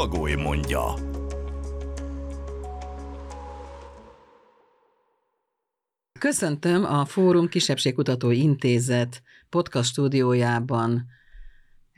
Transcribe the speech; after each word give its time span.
Bagoly 0.00 0.34
mondja. 0.34 0.94
Köszöntöm 6.18 6.84
a 6.84 7.04
Fórum 7.04 7.48
Kisebbségkutató 7.48 8.30
Intézet 8.30 9.22
podcast 9.48 9.90
stúdiójában 9.90 11.06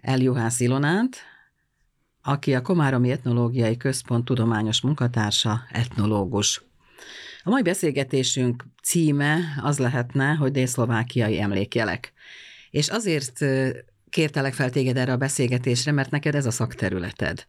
Eljuhász 0.00 0.60
Ilonát, 0.60 1.16
aki 2.22 2.54
a 2.54 2.62
Komáromi 2.62 3.10
Etnológiai 3.10 3.76
Központ 3.76 4.24
tudományos 4.24 4.80
munkatársa, 4.80 5.62
etnológus. 5.70 6.64
A 7.42 7.50
mai 7.50 7.62
beszélgetésünk 7.62 8.64
címe 8.82 9.38
az 9.60 9.78
lehetne, 9.78 10.32
hogy 10.34 10.52
délszlovákiai 10.52 11.40
emlékjelek. 11.40 12.12
És 12.70 12.88
azért 12.88 13.44
kértelek 14.12 14.54
fel 14.54 14.70
téged 14.70 14.96
erre 14.96 15.12
a 15.12 15.16
beszélgetésre, 15.16 15.92
mert 15.92 16.10
neked 16.10 16.34
ez 16.34 16.46
a 16.46 16.50
szakterületed. 16.50 17.46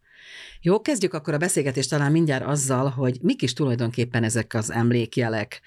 Jó, 0.60 0.80
kezdjük 0.80 1.14
akkor 1.14 1.34
a 1.34 1.38
beszélgetést 1.38 1.90
talán 1.90 2.12
mindjárt 2.12 2.44
azzal, 2.44 2.88
hogy 2.88 3.18
mik 3.22 3.42
is 3.42 3.52
tulajdonképpen 3.52 4.24
ezek 4.24 4.54
az 4.54 4.72
emlékjelek, 4.72 5.60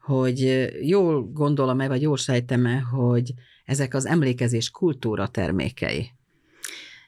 hogy 0.00 0.68
jól 0.82 1.32
gondolom-e, 1.32 1.88
vagy 1.88 2.02
jól 2.02 2.16
sejtem-e, 2.16 2.78
hogy 2.78 3.32
ezek 3.64 3.94
az 3.94 4.06
emlékezés 4.06 4.70
kultúra 4.70 5.28
termékei. 5.28 6.10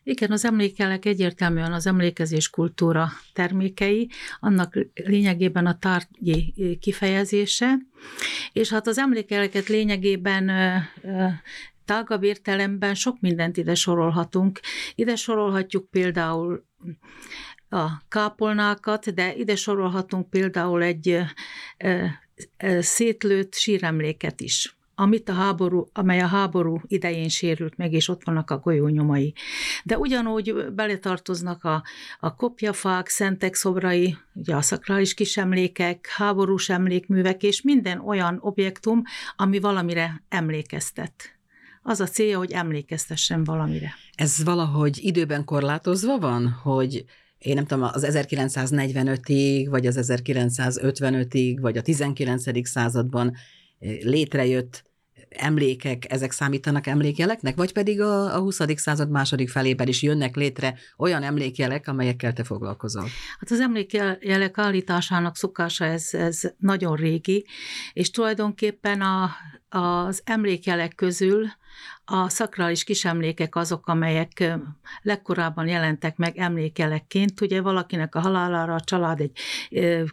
Igen, 0.03 0.33
az 0.33 0.45
emlékelek 0.45 1.05
egyértelműen 1.05 1.73
az 1.73 1.87
emlékezés 1.87 2.51
kultúra 2.51 3.09
termékei, 3.33 4.09
annak 4.41 4.79
lényegében 4.95 5.67
a 5.67 5.79
tárgyi 5.79 6.55
kifejezése, 6.81 7.75
és 8.53 8.70
hát 8.70 8.87
az 8.87 8.98
emlékeleket 8.98 9.67
lényegében 9.67 10.51
tágabb 11.87 12.23
értelemben 12.23 12.95
sok 12.95 13.20
mindent 13.20 13.56
ide 13.56 13.75
sorolhatunk. 13.75 14.61
Ide 14.95 15.17
sorolhatjuk 15.17 15.91
például 15.91 16.65
a 17.69 17.87
kápolnákat, 18.09 19.15
de 19.15 19.34
ide 19.34 19.56
sorolhatunk 19.56 20.31
például 20.31 20.83
egy 20.83 21.19
szétlőtt 22.81 23.55
síremléket 23.55 24.41
is 24.41 24.77
amit 24.98 25.29
a 25.29 25.33
háború, 25.33 25.89
amely 25.92 26.20
a 26.20 26.27
háború 26.27 26.81
idején 26.87 27.29
sérült 27.29 27.77
meg, 27.77 27.92
és 27.92 28.09
ott 28.09 28.25
vannak 28.25 28.51
a 28.51 28.59
golyónyomai. 28.59 29.34
De 29.84 29.98
ugyanúgy 29.98 30.55
beletartoznak 30.73 31.64
a, 31.64 31.83
a 32.20 32.34
kopjafák, 32.34 33.09
szentek 33.09 33.55
szobrai, 33.55 34.17
ugye 34.34 34.55
a 34.55 34.62
szakrális 34.62 35.14
kisemlékek, 35.14 36.07
háborús 36.17 36.69
emlékművek, 36.69 37.42
és 37.42 37.62
minden 37.62 38.01
olyan 38.01 38.39
objektum, 38.41 39.03
ami 39.37 39.59
valamire 39.59 40.23
emlékeztet 40.29 41.36
az 41.89 42.01
a 42.01 42.06
célja, 42.06 42.39
hogy 42.39 42.53
emlékeztessen 42.53 43.45
valamire. 43.45 43.95
Ez 44.15 44.45
valahogy 44.45 44.98
időben 45.03 45.45
korlátozva 45.45 46.19
van, 46.19 46.48
hogy 46.48 47.05
én 47.39 47.55
nem 47.55 47.67
tudom, 47.67 47.91
az 47.92 48.06
1945-ig, 48.11 49.67
vagy 49.70 49.86
az 49.86 49.98
1955-ig, 50.02 51.57
vagy 51.61 51.77
a 51.77 51.83
19. 51.83 52.69
században 52.69 53.33
eh, 53.79 53.97
létrejött 54.02 54.85
emlékek, 55.29 56.13
ezek 56.13 56.33
számítanak 56.33 56.86
emlékjeleknek, 56.86 57.57
vagy 57.57 57.73
pedig 57.73 58.01
a, 58.01 58.35
a 58.35 58.39
20. 58.39 58.61
század 58.74 59.11
második 59.11 59.48
felében 59.48 59.89
is 59.89 60.03
jönnek 60.03 60.36
létre 60.36 60.74
olyan 60.97 61.23
emlékjelek, 61.23 61.89
amelyekkel 61.89 62.33
te 62.33 62.45
foglalkozol? 62.45 63.08
Hát 63.39 63.51
az 63.51 63.61
emlékjelek 63.61 64.58
állításának 64.58 65.36
szokása 65.36 65.85
ez, 65.85 66.08
ez 66.13 66.41
nagyon 66.58 66.97
régi, 66.97 67.47
és 67.92 68.11
tulajdonképpen 68.11 69.01
a, 69.01 69.30
az 69.69 70.23
emlékjelek 70.25 70.95
közül 70.95 71.47
a 72.05 72.29
szakrális 72.29 72.85
kisemlékek 72.85 73.57
azok, 73.57 73.87
amelyek 73.87 74.53
legkorábban 75.03 75.69
jelentek 75.69 76.17
meg 76.17 76.37
emlékelekként. 76.37 77.41
Ugye 77.41 77.61
valakinek 77.61 78.15
a 78.15 78.21
halálára 78.21 78.75
a 78.75 78.81
család 78.81 79.21
egy 79.21 79.39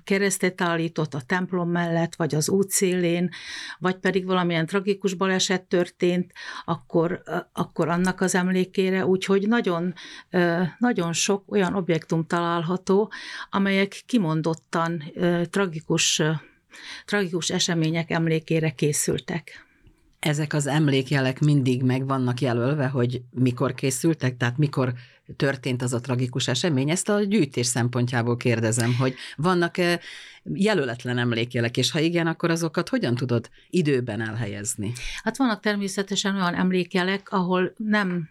keresztet 0.03 0.61
állított 0.61 1.13
a 1.13 1.21
templom 1.25 1.69
mellett, 1.69 2.15
vagy 2.15 2.35
az 2.35 2.49
útszélén, 2.49 3.29
vagy 3.79 3.95
pedig 3.95 4.25
valamilyen 4.25 4.65
tragikus 4.65 5.13
baleset 5.13 5.61
történt, 5.61 6.31
akkor, 6.65 7.23
akkor 7.53 7.87
annak 7.89 8.21
az 8.21 8.35
emlékére. 8.35 9.05
Úgyhogy 9.05 9.47
nagyon, 9.47 9.93
nagyon 10.77 11.13
sok 11.13 11.51
olyan 11.51 11.75
objektum 11.75 12.25
található, 12.25 13.11
amelyek 13.49 14.01
kimondottan 14.05 15.03
tragikus 15.49 16.21
tragikus 17.05 17.49
események 17.49 18.11
emlékére 18.11 18.69
készültek 18.69 19.65
ezek 20.23 20.53
az 20.53 20.67
emlékjelek 20.67 21.39
mindig 21.39 21.83
meg 21.83 22.07
vannak 22.07 22.41
jelölve, 22.41 22.87
hogy 22.87 23.21
mikor 23.31 23.73
készültek, 23.73 24.37
tehát 24.37 24.57
mikor 24.57 24.93
történt 25.35 25.81
az 25.81 25.93
a 25.93 25.99
tragikus 25.99 26.47
esemény. 26.47 26.89
Ezt 26.89 27.09
a 27.09 27.23
gyűjtés 27.23 27.65
szempontjából 27.65 28.37
kérdezem, 28.37 28.95
hogy 28.95 29.15
vannak-e 29.35 29.99
jelöletlen 30.53 31.17
emlékjelek, 31.17 31.77
és 31.77 31.91
ha 31.91 31.99
igen, 31.99 32.27
akkor 32.27 32.49
azokat 32.49 32.89
hogyan 32.89 33.15
tudod 33.15 33.49
időben 33.69 34.21
elhelyezni? 34.21 34.93
Hát 35.23 35.37
vannak 35.37 35.61
természetesen 35.61 36.35
olyan 36.35 36.55
emlékjelek, 36.55 37.31
ahol 37.31 37.73
nem 37.77 38.29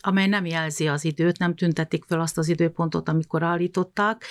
amely 0.00 0.26
nem 0.26 0.46
jelzi 0.46 0.88
az 0.88 1.04
időt, 1.04 1.38
nem 1.38 1.54
tüntetik 1.54 2.04
fel 2.04 2.20
azt 2.20 2.38
az 2.38 2.48
időpontot, 2.48 3.08
amikor 3.08 3.42
állították, 3.42 4.24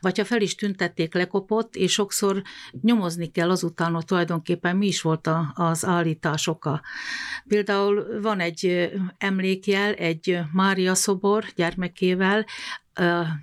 vagy 0.00 0.18
ha 0.18 0.24
fel 0.24 0.40
is 0.40 0.54
tüntették, 0.54 1.14
lekopott, 1.14 1.76
és 1.76 1.92
sokszor 1.92 2.42
nyomozni 2.80 3.26
kell 3.26 3.50
azután, 3.50 3.94
hogy 3.94 4.04
tulajdonképpen 4.04 4.76
mi 4.76 4.86
is 4.86 5.02
volt 5.02 5.26
a, 5.26 5.52
az 5.54 5.84
állítás 5.84 6.46
oka. 6.46 6.82
Például 7.48 8.20
van 8.20 8.40
egy 8.40 8.90
emlékjel, 9.18 9.92
egy 9.92 10.38
Mária 10.52 10.94
szobor 10.94 11.44
gyermekével, 11.54 12.46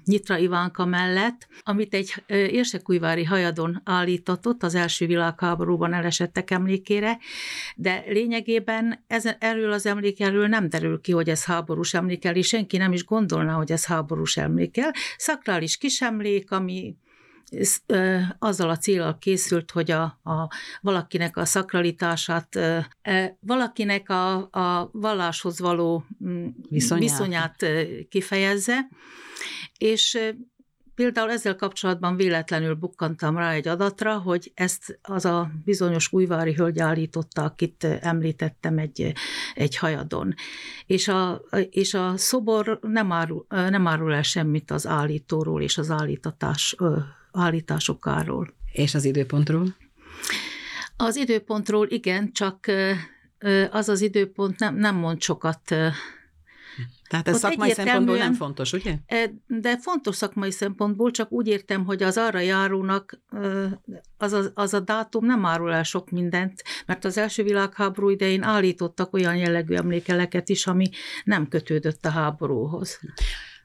Nyitra 0.05 0.37
Ivánka 0.37 0.85
mellett, 0.85 1.47
amit 1.63 1.93
egy 1.93 2.23
érsekújvári 2.27 3.23
hajadon 3.23 3.81
állítatott 3.83 4.63
az 4.63 4.75
első 4.75 5.05
világháborúban 5.05 5.93
elesettek 5.93 6.51
emlékére, 6.51 7.17
de 7.75 8.03
lényegében 8.07 9.03
ez, 9.07 9.25
erről 9.39 9.71
az 9.71 9.85
emlékelről 9.85 10.47
nem 10.47 10.69
derül 10.69 11.01
ki, 11.01 11.11
hogy 11.11 11.29
ez 11.29 11.45
háborús 11.45 11.93
emlékel, 11.93 12.35
és 12.35 12.47
senki 12.47 12.77
nem 12.77 12.93
is 12.93 13.05
gondolná, 13.05 13.53
hogy 13.53 13.71
ez 13.71 13.85
háborús 13.85 14.37
emlékel. 14.37 14.91
Szakrális 15.17 15.77
kisemlék, 15.77 16.51
ami 16.51 16.95
azzal 18.39 18.69
a 18.69 18.77
célral 18.77 19.17
készült, 19.17 19.71
hogy 19.71 19.91
a, 19.91 20.03
a 20.03 20.49
valakinek 20.81 21.37
a 21.37 21.45
szakralitását, 21.45 22.59
valakinek 23.39 24.09
a, 24.09 24.35
a 24.35 24.89
valláshoz 24.91 25.59
való 25.59 26.05
mm, 26.23 26.47
viszonyát, 26.69 27.09
viszonyát 27.09 27.65
kifejezze, 28.09 28.87
és 29.77 30.33
Például 30.95 31.31
ezzel 31.31 31.55
kapcsolatban 31.55 32.15
véletlenül 32.15 32.73
bukkantam 32.73 33.37
rá 33.37 33.51
egy 33.51 33.67
adatra, 33.67 34.17
hogy 34.17 34.51
ezt 34.53 34.99
az 35.01 35.25
a 35.25 35.51
bizonyos 35.65 36.13
újvári 36.13 36.53
hölgy 36.53 36.79
állította, 36.79 37.43
akit 37.43 37.83
említettem 37.83 38.77
egy, 38.77 39.13
egy 39.53 39.77
hajadon. 39.77 40.33
És 40.85 41.07
a, 41.07 41.41
és 41.69 41.93
a 41.93 42.17
szobor 42.17 42.79
nem 42.81 43.11
árul, 43.11 43.45
nem 43.49 43.87
árul 43.87 44.13
el 44.13 44.21
semmit 44.21 44.71
az 44.71 44.87
állítóról 44.87 45.61
és 45.61 45.77
az 45.77 45.91
állítatás 45.91 46.75
állításokáról. 47.35 48.53
És 48.71 48.95
az 48.95 49.05
időpontról? 49.05 49.75
Az 50.97 51.15
időpontról 51.15 51.87
igen, 51.89 52.31
csak 52.31 52.71
az 53.71 53.89
az 53.89 54.01
időpont 54.01 54.59
nem, 54.59 54.75
nem 54.75 54.95
mond 54.95 55.21
sokat. 55.21 55.59
Tehát 57.09 57.27
ez 57.27 57.33
Ott 57.33 57.39
szakmai 57.39 57.71
szempontból 57.71 58.17
nem 58.17 58.33
fontos, 58.33 58.73
ugye? 58.73 58.95
De 59.47 59.77
fontos 59.77 60.15
szakmai 60.15 60.51
szempontból, 60.51 61.11
csak 61.11 61.31
úgy 61.31 61.47
értem, 61.47 61.85
hogy 61.85 62.03
az 62.03 62.17
arra 62.17 62.39
járónak 62.39 63.19
az 64.17 64.33
a, 64.33 64.43
az 64.53 64.73
a 64.73 64.79
dátum 64.79 65.25
nem 65.25 65.45
árul 65.45 65.73
el 65.73 65.83
sok 65.83 66.09
mindent, 66.09 66.63
mert 66.85 67.05
az 67.05 67.17
első 67.17 67.43
világháború 67.43 68.09
idején 68.09 68.43
állítottak 68.43 69.13
olyan 69.13 69.35
jellegű 69.35 69.75
emlékeleket 69.75 70.49
is, 70.49 70.67
ami 70.67 70.89
nem 71.23 71.47
kötődött 71.47 72.05
a 72.05 72.09
háborúhoz. 72.09 72.99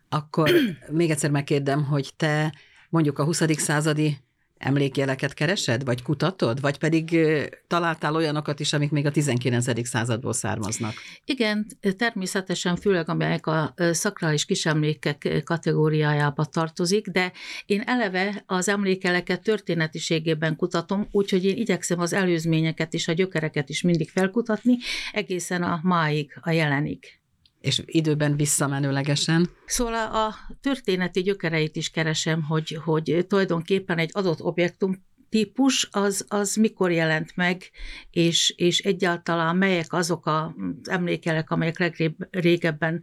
Akkor 0.09 0.51
még 0.91 1.11
egyszer 1.11 1.31
megkérdem, 1.31 1.85
hogy 1.85 2.11
te 2.17 2.55
mondjuk 2.91 3.19
a 3.19 3.25
20. 3.25 3.43
századi 3.61 4.19
emlékjeleket 4.61 5.35
keresed, 5.35 5.85
vagy 5.85 6.03
kutatod, 6.03 6.61
vagy 6.61 6.79
pedig 6.79 7.19
találtál 7.67 8.15
olyanokat 8.15 8.61
is, 8.61 8.73
amik 8.73 8.91
még 8.91 9.07
a 9.07 9.11
19. 9.11 9.89
századból 9.89 10.33
származnak? 10.33 10.93
Igen, 11.25 11.67
természetesen 11.97 12.77
főleg 12.77 13.09
amelyek 13.09 13.47
a 13.47 13.75
szakrális 13.91 14.45
kisemlékek 14.45 15.43
kategóriájába 15.45 16.45
tartozik, 16.45 17.07
de 17.09 17.33
én 17.67 17.83
eleve 17.87 18.43
az 18.47 18.69
emlékeleket 18.69 19.43
történetiségében 19.43 20.57
kutatom, 20.57 21.09
úgyhogy 21.11 21.45
én 21.45 21.57
igyekszem 21.57 22.01
az 22.01 22.13
előzményeket 22.13 22.95
és 22.95 23.09
a 23.09 23.13
gyökereket 23.13 23.69
is 23.69 23.83
mindig 23.83 24.11
felkutatni, 24.11 24.77
egészen 25.13 25.63
a 25.63 25.81
máig, 25.83 26.39
a 26.41 26.51
jelenig 26.51 27.20
és 27.61 27.83
időben 27.85 28.37
visszamenőlegesen. 28.37 29.51
Szóval 29.67 30.15
a 30.15 30.35
történeti 30.61 31.23
gyökereit 31.23 31.77
is 31.77 31.91
keresem, 31.91 32.43
hogy, 32.43 32.79
hogy 32.85 33.25
tulajdonképpen 33.29 33.99
egy 33.99 34.11
adott 34.13 34.43
objektum 34.43 35.09
típus 35.31 35.89
az, 35.91 36.25
az 36.29 36.55
mikor 36.55 36.91
jelent 36.91 37.37
meg, 37.37 37.71
és, 38.11 38.55
és 38.57 38.79
egyáltalán 38.79 39.57
melyek 39.57 39.93
azok 39.93 40.27
az 40.27 40.51
emlékelek, 40.91 41.51
amelyek 41.51 41.79
legrégebben 41.79 43.01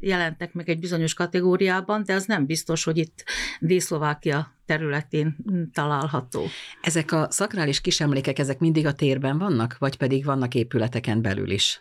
jelentek 0.00 0.52
meg 0.52 0.68
egy 0.68 0.78
bizonyos 0.78 1.14
kategóriában, 1.14 2.02
de 2.04 2.14
az 2.14 2.24
nem 2.24 2.46
biztos, 2.46 2.84
hogy 2.84 2.98
itt 2.98 3.24
Dészlovákia 3.60 4.54
területén 4.66 5.36
található. 5.72 6.46
Ezek 6.82 7.12
a 7.12 7.26
szakrális 7.30 7.80
kisemlékek, 7.80 8.38
ezek 8.38 8.58
mindig 8.58 8.86
a 8.86 8.92
térben 8.92 9.38
vannak, 9.38 9.76
vagy 9.78 9.96
pedig 9.96 10.24
vannak 10.24 10.54
épületeken 10.54 11.22
belül 11.22 11.50
is? 11.50 11.80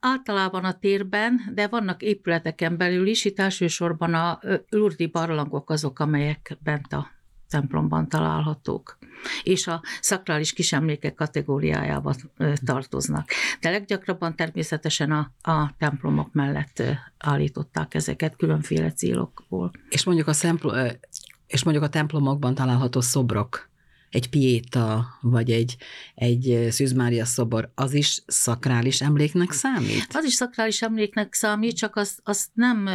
Általában 0.00 0.64
a 0.64 0.78
térben, 0.78 1.40
de 1.54 1.66
vannak 1.66 2.02
épületeken 2.02 2.76
belül 2.76 3.06
is, 3.06 3.24
itt 3.24 3.38
elsősorban 3.38 4.14
a 4.14 4.40
lurdi 4.68 5.06
barlangok 5.06 5.70
azok, 5.70 5.98
amelyek 5.98 6.58
bent 6.62 6.92
a 6.92 7.10
templomban 7.48 8.08
találhatók, 8.08 8.98
és 9.42 9.66
a 9.66 9.82
szakrális 10.00 10.52
kisemlékek 10.52 11.14
kategóriájába 11.14 12.14
tartoznak. 12.64 13.28
De 13.60 13.70
leggyakrabban 13.70 14.36
természetesen 14.36 15.12
a, 15.12 15.50
a 15.50 15.74
templomok 15.78 16.32
mellett 16.32 16.82
állították 17.18 17.94
ezeket 17.94 18.36
különféle 18.36 18.92
célokból. 18.92 19.70
És 19.88 20.04
mondjuk 20.04 20.28
a, 20.28 20.32
szempl- 20.32 20.98
és 21.46 21.64
mondjuk 21.64 21.84
a 21.84 21.88
templomokban 21.88 22.54
található 22.54 23.00
szobrok, 23.00 23.68
egy 24.14 24.28
piéta, 24.28 25.06
vagy 25.20 25.50
egy, 25.50 25.76
egy 26.14 26.66
Szűzmária 26.70 27.24
szobor, 27.24 27.72
az 27.74 27.94
is 27.94 28.22
szakrális 28.26 29.00
emléknek 29.00 29.52
számít? 29.52 30.06
Az 30.12 30.24
is 30.24 30.32
szakrális 30.32 30.82
emléknek 30.82 31.34
számít, 31.34 31.76
csak 31.76 31.96
azt, 31.96 32.20
azt 32.24 32.48
nem 32.52 32.88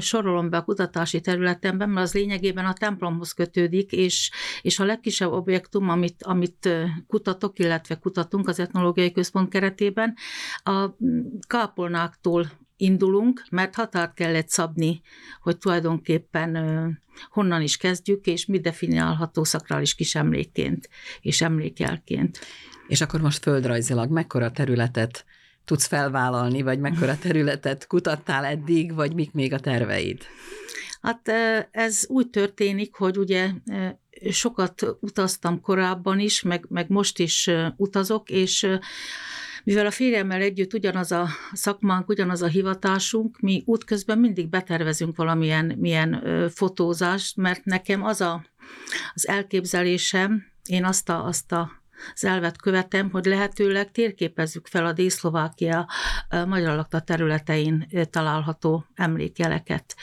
sorolom 0.00 0.50
be 0.50 0.56
a 0.56 0.62
kutatási 0.64 1.20
területemben, 1.20 1.88
mert 1.88 2.06
az 2.06 2.14
lényegében 2.14 2.64
a 2.64 2.72
templomhoz 2.72 3.32
kötődik, 3.32 3.92
és, 3.92 4.30
és 4.62 4.78
a 4.78 4.84
legkisebb 4.84 5.30
objektum, 5.30 5.88
amit, 5.88 6.22
amit 6.22 6.68
kutatok, 7.06 7.58
illetve 7.58 7.94
kutatunk 7.94 8.48
az 8.48 8.60
etnológiai 8.60 9.12
központ 9.12 9.48
keretében, 9.48 10.14
a 10.64 10.88
kápolnáktól 11.46 12.50
indulunk, 12.76 13.44
mert 13.50 13.74
határt 13.74 14.14
kellett 14.14 14.48
szabni, 14.48 15.00
hogy 15.40 15.58
tulajdonképpen 15.58 16.58
honnan 17.30 17.62
is 17.62 17.76
kezdjük, 17.76 18.26
és 18.26 18.46
mi 18.46 18.60
definiálható 18.60 19.44
szakrális 19.44 19.94
kisemlékként 19.94 20.88
és 21.20 21.40
emlékjelként. 21.40 22.38
És 22.88 23.00
akkor 23.00 23.20
most 23.20 23.42
földrajzilag 23.42 24.10
mekkora 24.10 24.50
területet 24.50 25.24
tudsz 25.64 25.86
felvállalni, 25.86 26.62
vagy 26.62 26.78
mekkora 26.78 27.18
területet 27.18 27.86
kutattál 27.86 28.44
eddig, 28.44 28.94
vagy 28.94 29.14
mik 29.14 29.32
még 29.32 29.52
a 29.52 29.60
terveid? 29.60 30.22
Hát 31.02 31.28
ez 31.70 32.04
úgy 32.08 32.30
történik, 32.30 32.94
hogy 32.94 33.18
ugye 33.18 33.50
sokat 34.30 34.96
utaztam 35.00 35.60
korábban 35.60 36.20
is, 36.20 36.42
meg, 36.42 36.66
meg 36.68 36.88
most 36.88 37.18
is 37.18 37.50
utazok, 37.76 38.30
és 38.30 38.66
mivel 39.66 39.86
a 39.86 39.90
férjemmel 39.90 40.40
együtt 40.40 40.74
ugyanaz 40.74 41.12
a 41.12 41.28
szakmánk, 41.52 42.08
ugyanaz 42.08 42.42
a 42.42 42.46
hivatásunk, 42.46 43.40
mi 43.40 43.62
útközben 43.64 44.18
mindig 44.18 44.48
betervezünk 44.48 45.16
valamilyen 45.16 45.74
milyen 45.78 46.22
fotózást, 46.54 47.36
mert 47.36 47.64
nekem 47.64 48.04
az 48.04 48.20
a, 48.20 48.44
az 49.14 49.28
elképzelésem, 49.28 50.44
én 50.68 50.84
azt 50.84 51.08
a, 51.08 51.24
azt 51.24 51.52
a 51.52 51.70
az 52.14 52.24
elvet 52.24 52.60
követem, 52.60 53.10
hogy 53.10 53.24
lehetőleg 53.24 53.90
térképezzük 53.90 54.66
fel 54.66 54.86
a 54.86 54.92
Dészlovákia 54.92 55.88
magyar 56.46 56.76
lakta 56.76 57.00
területein 57.00 57.88
található 58.10 58.86
emlékjeleket. 58.94 59.96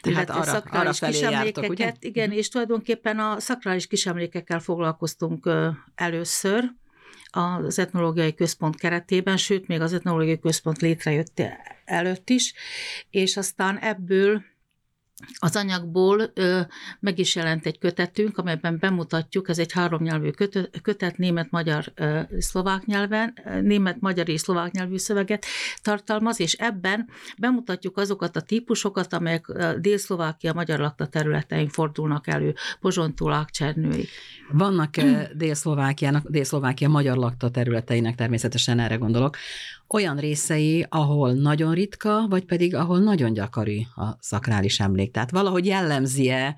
Tehát 0.00 0.30
arra, 0.30 0.44
szakrális 0.44 1.02
arra 1.02 1.12
kisemlékeket, 1.12 1.70
ugye? 1.70 1.92
igen, 2.00 2.32
és 2.32 2.48
tulajdonképpen 2.48 3.18
a 3.18 3.40
szakrális 3.40 3.86
kisemlékekkel 3.86 4.60
foglalkoztunk 4.60 5.50
először, 5.94 6.70
az 7.30 7.78
etnológiai 7.78 8.34
központ 8.34 8.76
keretében, 8.76 9.36
sőt, 9.36 9.66
még 9.66 9.80
az 9.80 9.92
etnológiai 9.92 10.38
központ 10.38 10.80
létrejött 10.80 11.42
előtt 11.84 12.30
is, 12.30 12.54
és 13.10 13.36
aztán 13.36 13.78
ebből 13.78 14.42
az 15.38 15.56
anyagból 15.56 16.30
ö, 16.34 16.60
meg 17.00 17.18
is 17.18 17.34
jelent 17.34 17.66
egy 17.66 17.78
kötetünk, 17.78 18.38
amelyben 18.38 18.78
bemutatjuk, 18.80 19.48
ez 19.48 19.58
egy 19.58 19.72
háromnyelvű 19.72 20.30
kötet, 20.30 20.80
kötet 20.82 21.16
német-magyar, 21.16 21.92
szlovák 22.38 22.84
nyelven, 22.84 23.34
német-magyar 23.62 24.28
és 24.28 24.40
szlovák 24.40 24.72
nyelvű 24.72 24.96
szöveget 24.96 25.46
tartalmaz, 25.82 26.40
és 26.40 26.52
ebben 26.52 27.08
bemutatjuk 27.38 27.96
azokat 27.96 28.36
a 28.36 28.40
típusokat, 28.40 29.12
amelyek 29.12 29.46
Dél-Szlovákia 29.78 30.52
magyar 30.52 30.78
lakta 30.78 31.06
területein 31.06 31.68
fordulnak 31.68 32.26
elő, 32.26 32.54
Pozsontól 32.80 33.32
Ágcsernőig. 33.32 34.08
Vannak 34.52 34.96
Dél-Szlovákiának, 35.34 36.28
Dél-Szlovákia 36.28 36.88
magyar 36.88 37.16
lakta 37.16 37.50
területeinek, 37.50 38.14
természetesen 38.14 38.78
erre 38.78 38.94
gondolok, 38.94 39.36
olyan 39.88 40.16
részei, 40.16 40.86
ahol 40.88 41.32
nagyon 41.32 41.74
ritka, 41.74 42.26
vagy 42.28 42.44
pedig 42.44 42.74
ahol 42.74 42.98
nagyon 42.98 43.32
gyakori 43.32 43.86
a 43.94 44.16
szakrális 44.20 44.80
emlék. 44.80 45.12
Tehát 45.12 45.30
valahogy 45.30 45.66
jellemzi-e, 45.66 46.56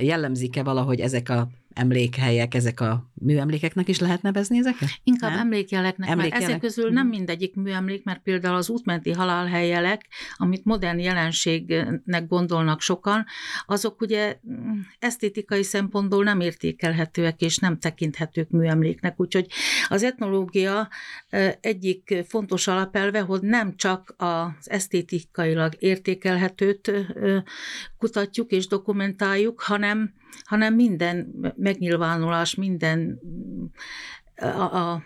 jellemzik-e 0.00 0.62
valahogy 0.62 1.00
ezek 1.00 1.28
a 1.28 1.48
emlékhelyek, 1.74 2.54
ezek 2.54 2.80
a 2.80 3.10
műemlékeknek 3.14 3.88
is 3.88 3.98
lehet 3.98 4.22
nevezni 4.22 4.58
ezeket? 4.58 4.88
Inkább 5.04 5.30
nem? 5.30 5.40
emlékjeleknek, 5.40 6.08
emlékjelek. 6.08 6.38
mert 6.38 6.50
ezek 6.50 6.60
közül 6.60 6.90
nem 6.90 7.06
mhm. 7.06 7.16
mindegyik 7.16 7.54
műemlék, 7.54 8.04
mert 8.04 8.22
például 8.22 8.56
az 8.56 8.70
útmenti 8.70 9.12
halálhelyjelek, 9.12 10.06
amit 10.36 10.64
modern 10.64 10.98
jelenségnek 10.98 12.26
gondolnak 12.28 12.80
sokan, 12.80 13.24
azok 13.66 14.00
ugye 14.00 14.38
mm, 14.50 14.80
esztétikai 14.98 15.62
szempontból 15.62 16.24
nem 16.24 16.40
értékelhetőek 16.40 17.40
és 17.40 17.58
nem 17.58 17.78
tekinthetők 17.78 18.50
műemléknek, 18.50 19.20
úgyhogy 19.20 19.46
az 19.88 20.02
etnológia 20.02 20.88
egyik 21.60 22.24
fontos 22.28 22.66
alapelve, 22.66 23.20
hogy 23.20 23.42
nem 23.42 23.76
csak 23.76 24.14
az 24.16 24.70
esztétikailag 24.70 25.72
értékelhetőt 25.78 26.92
kutatjuk 27.98 28.50
és 28.50 28.66
dokumentáljuk, 28.66 29.60
hanem 29.60 30.12
hanem 30.44 30.74
minden 30.74 31.34
megnyilvánulás, 31.56 32.54
minden 32.54 33.20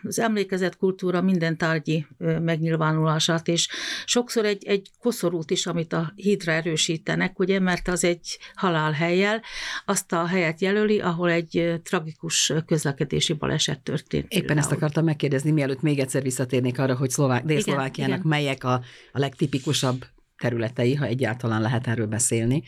az 0.04 0.18
emlékezett 0.18 0.76
kultúra 0.76 1.22
minden 1.22 1.56
tárgyi 1.56 2.06
megnyilvánulását, 2.18 3.48
és 3.48 3.68
sokszor 4.04 4.44
egy, 4.44 4.64
egy 4.64 4.90
koszorút 4.98 5.50
is, 5.50 5.66
amit 5.66 5.92
a 5.92 6.12
hídra 6.14 6.52
erősítenek, 6.52 7.38
ugye, 7.38 7.60
mert 7.60 7.88
az 7.88 8.04
egy 8.04 8.38
halálhelyjel, 8.54 9.42
azt 9.84 10.12
a 10.12 10.26
helyet 10.26 10.60
jelöli, 10.60 11.00
ahol 11.00 11.30
egy 11.30 11.80
tragikus 11.82 12.52
közlekedési 12.66 13.32
baleset 13.32 13.80
történt. 13.80 14.24
Éppen 14.24 14.38
például. 14.38 14.58
ezt 14.58 14.72
akartam 14.72 15.04
megkérdezni, 15.04 15.50
mielőtt 15.50 15.82
még 15.82 15.98
egyszer 15.98 16.22
visszatérnék 16.22 16.78
arra, 16.78 16.96
hogy 16.96 17.10
Szlovák, 17.10 17.44
Dél-Szlovákiának 17.44 18.22
melyek 18.22 18.64
a, 18.64 18.72
a 19.12 19.18
legtipikusabb 19.18 20.04
területei, 20.38 20.94
ha 20.94 21.04
egyáltalán 21.04 21.60
lehet 21.60 21.86
erről 21.86 22.06
beszélni, 22.06 22.62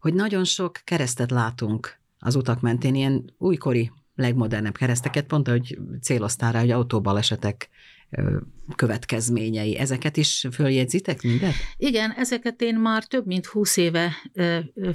hogy 0.00 0.14
nagyon 0.14 0.44
sok 0.44 0.80
keresztet 0.84 1.30
látunk 1.30 2.02
az 2.24 2.34
utak 2.34 2.60
mentén, 2.60 2.94
ilyen 2.94 3.34
újkori, 3.38 3.90
legmodernebb 4.14 4.76
kereszteket, 4.76 5.26
pont 5.26 5.48
ahogy 5.48 5.78
céloztál 6.00 6.52
rá, 6.52 6.60
hogy 6.60 6.70
autóbalesetek 6.70 7.68
következményei. 8.76 9.76
Ezeket 9.78 10.16
is 10.16 10.46
följegyzitek 10.52 11.22
mindet? 11.22 11.52
Igen, 11.76 12.10
ezeket 12.10 12.62
én 12.62 12.74
már 12.78 13.04
több 13.04 13.26
mint 13.26 13.46
húsz 13.46 13.76
éve 13.76 14.12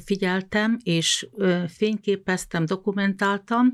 figyeltem, 0.05 0.77
és 0.83 1.27
fényképeztem, 1.67 2.65
dokumentáltam, 2.65 3.73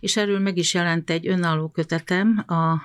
és 0.00 0.16
erről 0.16 0.38
meg 0.38 0.56
is 0.56 0.74
jelent 0.74 1.10
egy 1.10 1.28
önálló 1.28 1.68
kötetem 1.68 2.44
a 2.46 2.82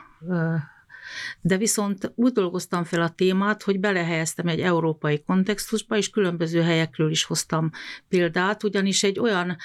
de 1.41 1.57
viszont 1.57 2.11
úgy 2.15 2.31
dolgoztam 2.31 2.83
fel 2.83 3.01
a 3.01 3.09
témát, 3.09 3.63
hogy 3.63 3.79
belehelyeztem 3.79 4.47
egy 4.47 4.59
európai 4.59 5.23
kontextusba, 5.23 5.97
és 5.97 6.09
különböző 6.09 6.61
helyekről 6.61 7.11
is 7.11 7.23
hoztam 7.23 7.71
példát, 8.07 8.63
ugyanis 8.63 9.03
egy 9.03 9.19
olyan 9.19 9.57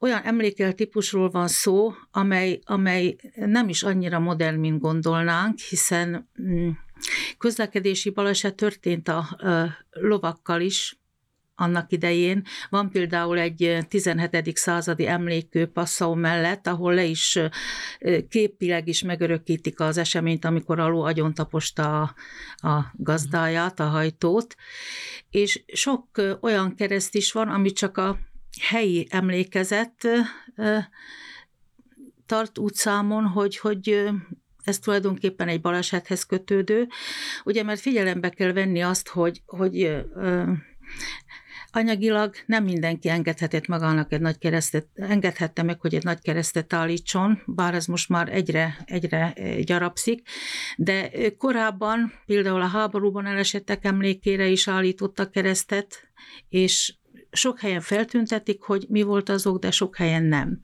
olyan 0.00 0.22
emlékel 0.22 0.72
típusról 0.72 1.30
van 1.30 1.48
szó, 1.48 1.94
amely, 2.10 2.60
amely 2.64 3.16
nem 3.34 3.68
is 3.68 3.82
annyira 3.82 4.18
modern, 4.18 4.58
mint 4.58 4.80
gondolnánk, 4.80 5.58
hiszen 5.58 6.28
mm, 6.42 6.68
közlekedési 7.38 8.10
baleset 8.10 8.54
történt 8.54 9.08
a 9.08 9.38
lovakkal 9.90 10.60
is, 10.60 10.99
annak 11.60 11.92
idején. 11.92 12.42
Van 12.70 12.90
például 12.90 13.38
egy 13.38 13.78
17. 13.88 14.56
századi 14.56 15.06
emlékő 15.06 15.66
Passau 15.66 16.14
mellett, 16.14 16.66
ahol 16.66 16.94
le 16.94 17.04
is 17.04 17.38
képileg 18.28 18.88
is 18.88 19.02
megörökítik 19.02 19.80
az 19.80 19.96
eseményt, 19.96 20.44
amikor 20.44 20.78
Aló 20.78 21.02
agyon 21.02 21.34
taposta 21.34 22.00
a, 22.00 22.14
a 22.68 22.92
gazdáját, 22.92 23.80
a 23.80 23.84
hajtót, 23.84 24.54
és 25.30 25.62
sok 25.66 26.06
olyan 26.40 26.74
kereszt 26.74 27.14
is 27.14 27.32
van, 27.32 27.48
ami 27.48 27.72
csak 27.72 27.96
a 27.96 28.18
helyi 28.60 29.06
emlékezet 29.10 30.08
tart 32.26 32.58
úgy 32.58 32.74
számon, 32.74 33.24
hogy, 33.24 33.58
hogy 33.58 34.10
ez 34.64 34.78
tulajdonképpen 34.78 35.48
egy 35.48 35.60
balesethez 35.60 36.24
kötődő, 36.24 36.88
ugye 37.44 37.62
mert 37.62 37.80
figyelembe 37.80 38.28
kell 38.28 38.52
venni 38.52 38.80
azt, 38.80 39.08
hogy, 39.08 39.42
hogy 39.46 40.04
anyagilag 41.72 42.34
nem 42.46 42.64
mindenki 42.64 43.08
engedhetett 43.08 43.66
magának 43.66 44.12
egy 44.12 44.20
nagy 44.20 44.38
keresztet, 44.38 44.86
engedhette 44.94 45.62
meg, 45.62 45.80
hogy 45.80 45.94
egy 45.94 46.04
nagy 46.04 46.20
keresztet 46.20 46.72
állítson, 46.72 47.42
bár 47.46 47.74
ez 47.74 47.86
most 47.86 48.08
már 48.08 48.28
egyre, 48.28 48.76
egyre 48.84 49.34
gyarapszik, 49.64 50.28
de 50.76 51.10
korábban 51.38 52.12
például 52.26 52.60
a 52.60 52.66
háborúban 52.66 53.26
elesettek 53.26 53.84
emlékére 53.84 54.46
is 54.46 54.68
állítottak 54.68 55.30
keresztet, 55.30 56.10
és 56.48 56.94
sok 57.32 57.60
helyen 57.60 57.80
feltüntetik, 57.80 58.62
hogy 58.62 58.86
mi 58.88 59.02
volt 59.02 59.28
azok, 59.28 59.58
de 59.58 59.70
sok 59.70 59.96
helyen 59.96 60.22
nem. 60.22 60.60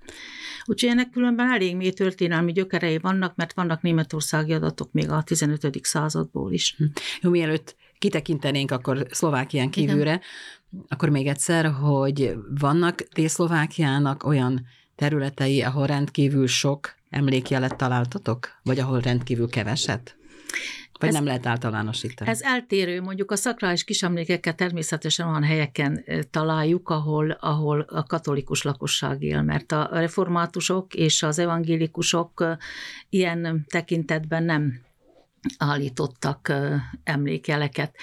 Úgyhogy 0.65 0.91
ennek 0.91 1.11
különben 1.11 1.51
elég 1.51 1.77
mély 1.77 1.93
történelmi 1.93 2.53
gyökerei 2.53 2.99
vannak, 2.99 3.37
mert 3.37 3.53
vannak 3.53 3.83
németországi 3.83 4.53
adatok 4.53 4.93
még 4.93 5.11
a 5.11 5.23
15. 5.23 5.79
századból 5.83 6.53
is. 6.53 6.75
Hm. 6.77 6.85
Jó, 7.21 7.31
mielőtt 7.31 7.77
kitekintenénk 7.99 8.71
akkor 8.71 9.07
Szlovákián 9.11 9.71
kívülre, 9.71 10.11
Igen. 10.11 10.85
akkor 10.89 11.09
még 11.09 11.27
egyszer, 11.27 11.73
hogy 11.73 12.35
vannak 12.59 13.01
Dél-Szlovákiának 13.01 14.25
olyan 14.25 14.67
területei, 14.97 15.63
ahol 15.63 15.87
rendkívül 15.87 16.47
sok 16.47 16.95
emlékjelet 17.11 17.77
találtatok, 17.77 18.49
vagy 18.63 18.79
ahol 18.79 19.01
rendkívül 19.01 19.49
keveset? 19.49 20.17
Vagy 20.99 21.09
ez, 21.09 21.15
nem 21.15 21.25
lehet 21.25 21.47
általánosítani? 21.47 22.31
Ez 22.31 22.41
eltérő, 22.41 23.01
mondjuk 23.01 23.31
a 23.31 23.37
szakrális 23.37 23.85
kisemlékeket 23.85 24.57
természetesen 24.57 25.29
olyan 25.29 25.45
helyeken 25.45 26.05
találjuk, 26.31 26.89
ahol, 26.89 27.31
ahol 27.31 27.81
a 27.81 28.03
katolikus 28.03 28.63
lakosság 28.63 29.23
él, 29.23 29.43
mert 29.43 29.73
a 29.73 29.89
reformátusok 29.93 30.95
és 30.95 31.23
az 31.23 31.39
evangélikusok 31.39 32.45
ilyen 33.09 33.65
tekintetben 33.69 34.43
nem 34.43 34.81
állítottak 35.59 36.53
emlékjeleket. 37.05 37.97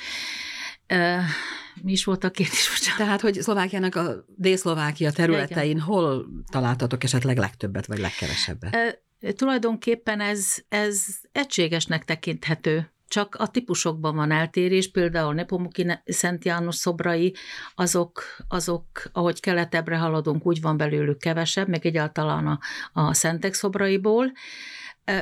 Mi 1.81 1.91
is 1.91 2.03
volt 2.03 2.23
a 2.23 2.31
kérdés? 2.31 2.69
Bocsánat. 2.69 2.97
Tehát, 3.00 3.21
hogy 3.21 3.41
Szlovákiának 3.41 3.95
a 3.95 4.25
Dél-Szlovákia 4.35 5.12
területein 5.12 5.69
Igen. 5.69 5.81
hol 5.81 6.27
találtatok 6.51 7.03
esetleg 7.03 7.38
legtöbbet, 7.38 7.85
vagy 7.85 8.00
legkevesebbet? 8.00 8.75
E, 8.75 9.01
tulajdonképpen 9.31 10.19
ez, 10.19 10.55
ez 10.69 11.05
egységesnek 11.31 12.05
tekinthető 12.05 12.93
csak 13.13 13.35
a 13.35 13.47
típusokban 13.47 14.15
van 14.15 14.31
eltérés, 14.31 14.91
például 14.91 15.33
Nepomuki 15.33 15.88
Szent 16.05 16.45
János 16.45 16.75
szobrai, 16.75 17.35
azok, 17.75 18.23
azok, 18.47 18.85
ahogy 19.12 19.39
keletebbre 19.39 19.97
haladunk, 19.97 20.45
úgy 20.45 20.62
van 20.62 20.77
belőlük 20.77 21.17
kevesebb, 21.17 21.67
meg 21.67 21.85
egyáltalán 21.85 22.47
a, 22.47 22.59
a 22.93 23.13
szentek 23.13 23.53
szobraiból, 23.53 24.31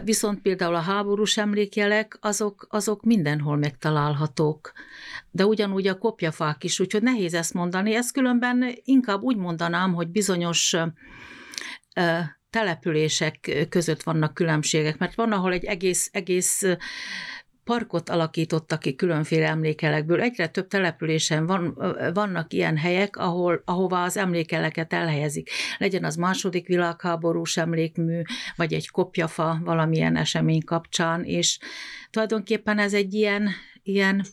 Viszont 0.04 0.42
például 0.42 0.76
a 0.76 0.80
háborús 0.80 1.38
emlékjelek, 1.38 2.18
azok, 2.22 2.68
azok 2.70 3.04
mindenhol 3.04 3.58
megtalálhatók. 3.58 4.72
De 5.32 5.46
ugyanúgy 5.46 5.88
a 5.88 5.98
kopjafák 5.98 6.64
is, 6.64 6.80
úgyhogy 6.80 7.02
nehéz 7.04 7.34
ezt 7.34 7.54
mondani. 7.54 7.96
Ezt 7.96 8.14
különben 8.14 8.76
inkább 8.84 9.22
úgy 9.22 9.38
mondanám, 9.38 9.94
hogy 9.94 10.08
bizonyos 10.08 10.76
települések 12.50 13.66
között 13.70 14.04
vannak 14.04 14.34
különbségek, 14.34 14.98
mert 14.98 15.16
van, 15.16 15.32
ahol 15.32 15.52
egy 15.52 15.64
egész, 15.64 16.10
egész 16.12 16.64
parkot 17.64 18.10
alakítottak 18.10 18.80
ki 18.80 18.96
különféle 18.96 19.48
emlékelekből. 19.48 20.22
Egyre 20.22 20.48
több 20.48 20.68
településen 20.68 21.46
van, 21.46 21.78
vannak 22.14 22.54
ilyen 22.54 22.78
helyek, 22.78 23.18
ahol, 23.18 23.62
ahová 23.66 24.04
az 24.04 24.18
emlékeleket 24.18 24.94
elhelyezik. 24.94 25.50
Legyen 25.78 26.04
az 26.04 26.16
második 26.16 26.68
világháborús 26.68 27.58
emlékmű, 27.58 28.22
vagy 28.56 28.74
egy 28.74 28.90
kopjafa 28.90 29.60
valamilyen 29.64 30.16
esemény 30.16 30.64
kapcsán, 30.64 31.24
és 31.24 31.60
tulajdonképpen 32.10 32.80
ez 32.80 32.94
egy 32.94 33.14
ilyen, 33.14 33.50
ilyen 33.84 34.26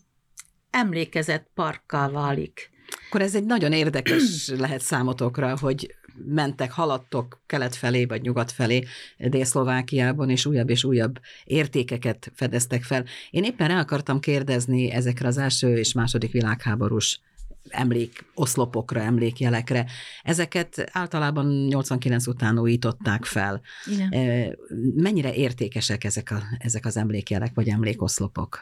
emlékezett 0.71 1.51
parkká 1.55 2.09
válik. 2.09 2.71
Akkor 3.09 3.23
ez 3.23 3.35
egy 3.35 3.45
nagyon 3.45 3.73
érdekes 3.73 4.49
lehet 4.59 4.81
számotokra, 4.81 5.59
hogy 5.61 5.95
mentek, 6.27 6.73
haladtok 6.73 7.41
kelet 7.47 7.75
felé 7.75 8.05
vagy 8.05 8.23
nyugat 8.23 8.53
felé 8.53 8.85
Dél-Szlovákiában, 9.19 10.31
és 10.31 10.47
újabb 10.47 10.71
és 10.71 10.85
újabb 10.85 11.19
értékeket 11.45 12.33
fedeztek 12.35 12.83
fel. 12.83 13.05
Én 13.31 13.45
éppen 13.45 13.71
el 13.71 13.79
akartam 13.79 14.21
kérdezni 14.21 14.91
ezekre 14.91 15.29
az 15.29 15.39
első 15.39 15.77
és 15.77 15.93
második 15.93 16.33
világháborús 16.33 17.21
emlék 17.69 18.25
oszlopokra, 18.35 19.01
emlékjelekre. 19.01 19.87
Ezeket 20.23 20.91
általában 20.93 21.47
89 21.47 22.27
után 22.27 22.59
újították 22.59 23.25
fel. 23.25 23.61
Igen. 23.87 24.57
Mennyire 24.95 25.35
értékesek 25.35 26.05
ezek, 26.05 26.31
a, 26.31 26.43
ezek 26.59 26.87
az 26.87 26.97
emlékjelek 26.97 27.55
vagy 27.55 27.69
emlékoszlopok? 27.69 28.61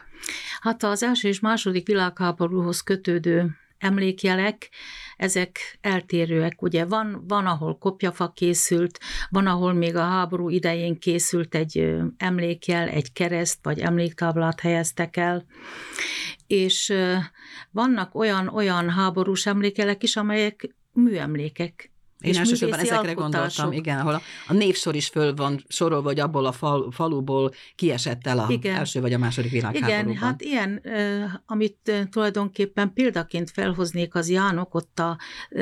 Hát 0.59 0.83
az 0.83 1.03
első 1.03 1.27
és 1.27 1.39
második 1.39 1.87
világháborúhoz 1.87 2.81
kötődő 2.81 3.55
emlékjelek, 3.77 4.69
ezek 5.17 5.77
eltérőek. 5.81 6.61
Ugye 6.61 6.85
van, 6.85 7.23
van, 7.27 7.45
ahol 7.45 7.77
kopjafa 7.77 8.31
készült, 8.31 8.99
van, 9.29 9.47
ahol 9.47 9.73
még 9.73 9.95
a 9.95 10.03
háború 10.03 10.49
idején 10.49 10.99
készült 10.99 11.55
egy 11.55 11.95
emlékjel, 12.17 12.87
egy 12.87 13.13
kereszt 13.13 13.59
vagy 13.61 13.79
emléktáblát 13.79 14.59
helyeztek 14.59 15.17
el, 15.17 15.45
és 16.47 16.93
vannak 17.71 18.15
olyan, 18.15 18.47
olyan 18.47 18.89
háborús 18.89 19.45
emlékelek 19.45 20.03
is, 20.03 20.15
amelyek 20.15 20.75
műemlékek, 20.91 21.91
én 22.21 22.31
és 22.31 22.37
elsősorban 22.37 22.79
ezekre 22.79 22.97
alkotások. 22.97 23.31
gondoltam, 23.31 23.71
igen, 23.71 23.99
ahol 23.99 24.13
a, 24.13 24.21
a 24.47 24.53
névsor 24.53 24.95
is 24.95 25.07
föl 25.07 25.33
van 25.33 25.63
sorolva, 25.67 26.07
hogy 26.07 26.19
abból 26.19 26.45
a 26.45 26.51
fal, 26.51 26.91
faluból 26.91 27.51
kiesett 27.75 28.27
el 28.27 28.39
a 28.39 28.45
igen. 28.49 28.75
első 28.75 29.01
vagy 29.01 29.13
a 29.13 29.17
második 29.17 29.51
világháborúban. 29.51 29.99
Igen, 29.99 30.15
hát 30.15 30.41
ilyen, 30.41 30.81
amit 31.45 32.07
tulajdonképpen 32.11 32.93
példaként 32.93 33.51
felhoznék 33.51 34.15
az 34.15 34.29
Jánok, 34.29 34.75
ott 34.75 34.99
a 34.99 35.17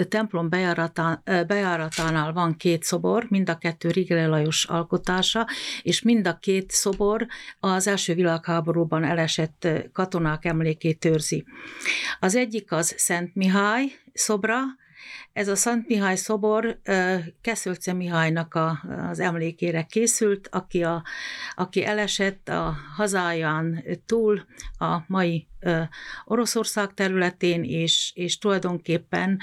templom 0.10 0.50
bejáratán, 0.50 1.22
bejáratánál 1.24 2.34
van 2.34 2.58
két 2.58 2.84
szobor, 2.84 3.26
mind 3.30 3.50
a 3.50 3.58
kettő 3.58 3.90
Rigele 3.90 4.28
Lajos 4.28 4.66
alkotása, 4.66 5.48
és 5.82 6.02
mind 6.02 6.28
a 6.28 6.38
két 6.38 6.72
szobor 6.72 7.26
az 7.60 7.88
első 7.88 8.14
világháborúban 8.14 9.04
elesett 9.04 9.68
katonák 9.94 10.46
emlékét 10.46 11.06
őrzi. 11.06 11.46
Az 12.20 12.36
egyik 12.36 12.72
az 12.72 12.94
Szent 12.98 13.36
Mihály 13.36 13.92
szobra, 14.14 14.58
ez 15.34 15.48
a 15.48 15.56
Szent 15.56 15.88
Mihály 15.88 16.16
szobor 16.16 16.80
Keszölce 17.42 17.94
Mihálynak 17.94 18.54
a, 18.54 18.80
az 19.10 19.20
emlékére 19.20 19.84
készült, 19.84 20.48
aki, 20.52 20.84
a, 20.84 21.04
aki 21.56 21.86
elesett 21.86 22.50
a 22.50 22.76
hazáján 22.96 23.84
túl 24.06 24.46
a 24.78 24.98
mai 25.08 25.48
Oroszország 26.26 26.94
területén, 26.94 27.64
és, 27.64 28.12
és 28.16 28.38
tulajdonképpen 28.38 29.40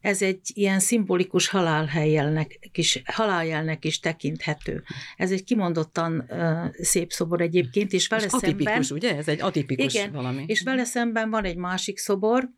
ez 0.00 0.22
egy 0.22 0.40
ilyen 0.54 0.80
szimbolikus 0.80 1.48
halálhelyjelnek 1.48 2.58
is, 2.72 3.02
haláljelnek 3.04 3.84
is 3.84 4.00
tekinthető. 4.00 4.82
Ez 5.16 5.30
egy 5.30 5.44
kimondottan 5.44 6.24
uh, 6.28 6.66
szép 6.72 7.12
szobor 7.12 7.40
egyébként, 7.40 7.92
és 7.92 8.08
vele 8.08 8.24
és 8.24 8.32
atipikus, 8.32 8.86
szemben... 8.86 9.08
ugye? 9.08 9.16
Ez 9.16 9.28
egy 9.28 9.40
atipikus 9.40 9.94
igen, 9.94 10.12
valami. 10.12 10.44
és 10.46 10.62
vele 10.62 10.84
szemben 10.84 11.30
van 11.30 11.44
egy 11.44 11.56
másik 11.56 11.98
szobor, 11.98 12.48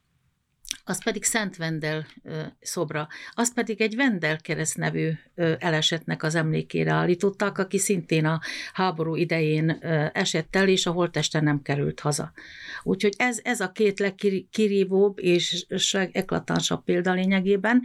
az 0.84 1.02
pedig 1.02 1.24
Szent 1.24 1.56
Vendel 1.56 2.06
szobra, 2.60 3.08
azt 3.34 3.54
pedig 3.54 3.80
egy 3.80 3.96
Vendel 3.96 4.40
kereszt 4.40 4.76
nevű 4.76 5.10
elesetnek 5.58 6.22
az 6.22 6.34
emlékére 6.34 6.92
állították, 6.92 7.58
aki 7.58 7.78
szintén 7.78 8.24
a 8.24 8.40
háború 8.72 9.14
idején 9.14 9.70
esett 10.12 10.56
el, 10.56 10.68
és 10.68 10.86
a 10.86 10.90
holteste 10.90 11.40
nem 11.40 11.62
került 11.62 12.00
haza. 12.00 12.32
Úgyhogy 12.82 13.14
ez, 13.16 13.40
ez 13.42 13.60
a 13.60 13.72
két 13.72 13.98
legkirívóbb 13.98 15.18
és 15.18 15.66
eklatánsabb 16.12 16.84
példa 16.84 17.12
lényegében, 17.12 17.82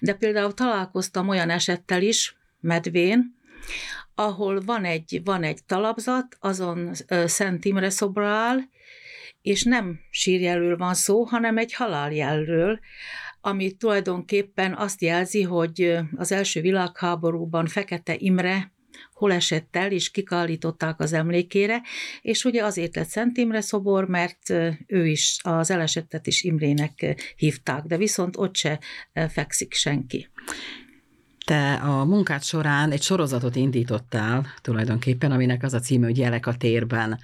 de 0.00 0.14
például 0.14 0.54
találkoztam 0.54 1.28
olyan 1.28 1.50
esettel 1.50 2.02
is, 2.02 2.36
medvén, 2.60 3.34
ahol 4.14 4.60
van 4.60 4.84
egy, 4.84 5.20
van 5.24 5.42
egy 5.42 5.64
talapzat, 5.66 6.36
azon 6.40 6.90
Szent 7.26 7.64
Imre 7.64 7.90
szobra 7.90 8.28
áll, 8.28 8.58
és 9.42 9.62
nem 9.62 10.00
sírjelről 10.10 10.76
van 10.76 10.94
szó, 10.94 11.24
hanem 11.24 11.58
egy 11.58 11.72
haláljelről, 11.72 12.80
ami 13.40 13.72
tulajdonképpen 13.72 14.74
azt 14.74 15.02
jelzi, 15.02 15.42
hogy 15.42 15.98
az 16.16 16.32
első 16.32 16.60
világháborúban 16.60 17.66
Fekete 17.66 18.14
Imre 18.18 18.72
hol 19.12 19.32
esett 19.32 19.76
el, 19.76 19.92
és 19.92 20.10
kik 20.10 20.32
állították 20.32 21.00
az 21.00 21.12
emlékére, 21.12 21.82
és 22.22 22.44
ugye 22.44 22.64
azért 22.64 22.96
lett 22.96 23.08
Szent 23.08 23.36
Imre 23.36 23.60
szobor, 23.60 24.08
mert 24.08 24.50
ő 24.86 25.06
is, 25.06 25.38
az 25.42 25.70
elesettet 25.70 26.26
is 26.26 26.42
Imrének 26.42 27.14
hívták, 27.36 27.82
de 27.82 27.96
viszont 27.96 28.36
ott 28.36 28.56
se 28.56 28.78
fekszik 29.28 29.74
senki. 29.74 30.28
Te 31.44 31.74
a 31.74 32.04
munkát 32.04 32.44
során 32.44 32.90
egy 32.90 33.02
sorozatot 33.02 33.56
indítottál 33.56 34.46
tulajdonképpen, 34.60 35.32
aminek 35.32 35.62
az 35.62 35.74
a 35.74 35.80
címe, 35.80 36.06
hogy 36.06 36.18
Jelek 36.18 36.46
a 36.46 36.56
térben. 36.56 37.18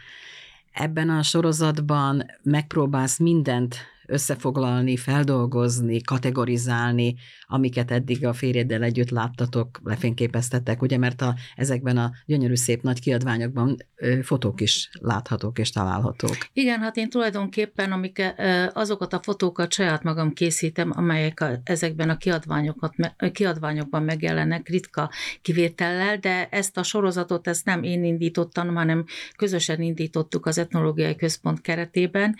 Ebben 0.80 1.10
a 1.10 1.22
sorozatban 1.22 2.26
megpróbálsz 2.42 3.18
mindent 3.18 3.76
összefoglalni, 4.08 4.96
feldolgozni, 4.96 6.00
kategorizálni, 6.00 7.14
amiket 7.46 7.90
eddig 7.90 8.26
a 8.26 8.32
férjeddel 8.32 8.82
együtt 8.82 9.10
láttatok, 9.10 9.80
lefényképeztettek, 9.84 10.82
ugye, 10.82 10.98
mert 10.98 11.20
a, 11.22 11.34
ezekben 11.56 11.96
a 11.96 12.10
gyönyörű 12.26 12.54
szép 12.54 12.82
nagy 12.82 13.00
kiadványokban 13.00 13.76
ö, 13.96 14.18
fotók 14.22 14.60
is 14.60 14.90
láthatók 15.00 15.58
és 15.58 15.70
találhatók. 15.70 16.36
Igen, 16.52 16.80
hát 16.80 16.96
én 16.96 17.10
tulajdonképpen 17.10 17.92
amik, 17.92 18.34
azokat 18.72 19.12
a 19.12 19.20
fotókat 19.22 19.72
saját 19.72 20.02
magam 20.02 20.32
készítem, 20.32 20.92
amelyek 20.94 21.40
a, 21.40 21.60
ezekben 21.64 22.10
a 22.10 22.16
kiadványokat, 22.16 22.94
kiadványokban 23.32 24.02
megjelennek 24.02 24.68
ritka 24.68 25.10
kivétellel, 25.42 26.16
de 26.16 26.48
ezt 26.50 26.76
a 26.76 26.82
sorozatot 26.82 27.48
ezt 27.48 27.64
nem 27.64 27.82
én 27.82 28.04
indítottam, 28.04 28.74
hanem 28.74 29.04
közösen 29.36 29.80
indítottuk 29.80 30.46
az 30.46 30.58
Etnológiai 30.58 31.16
Központ 31.16 31.60
keretében, 31.60 32.36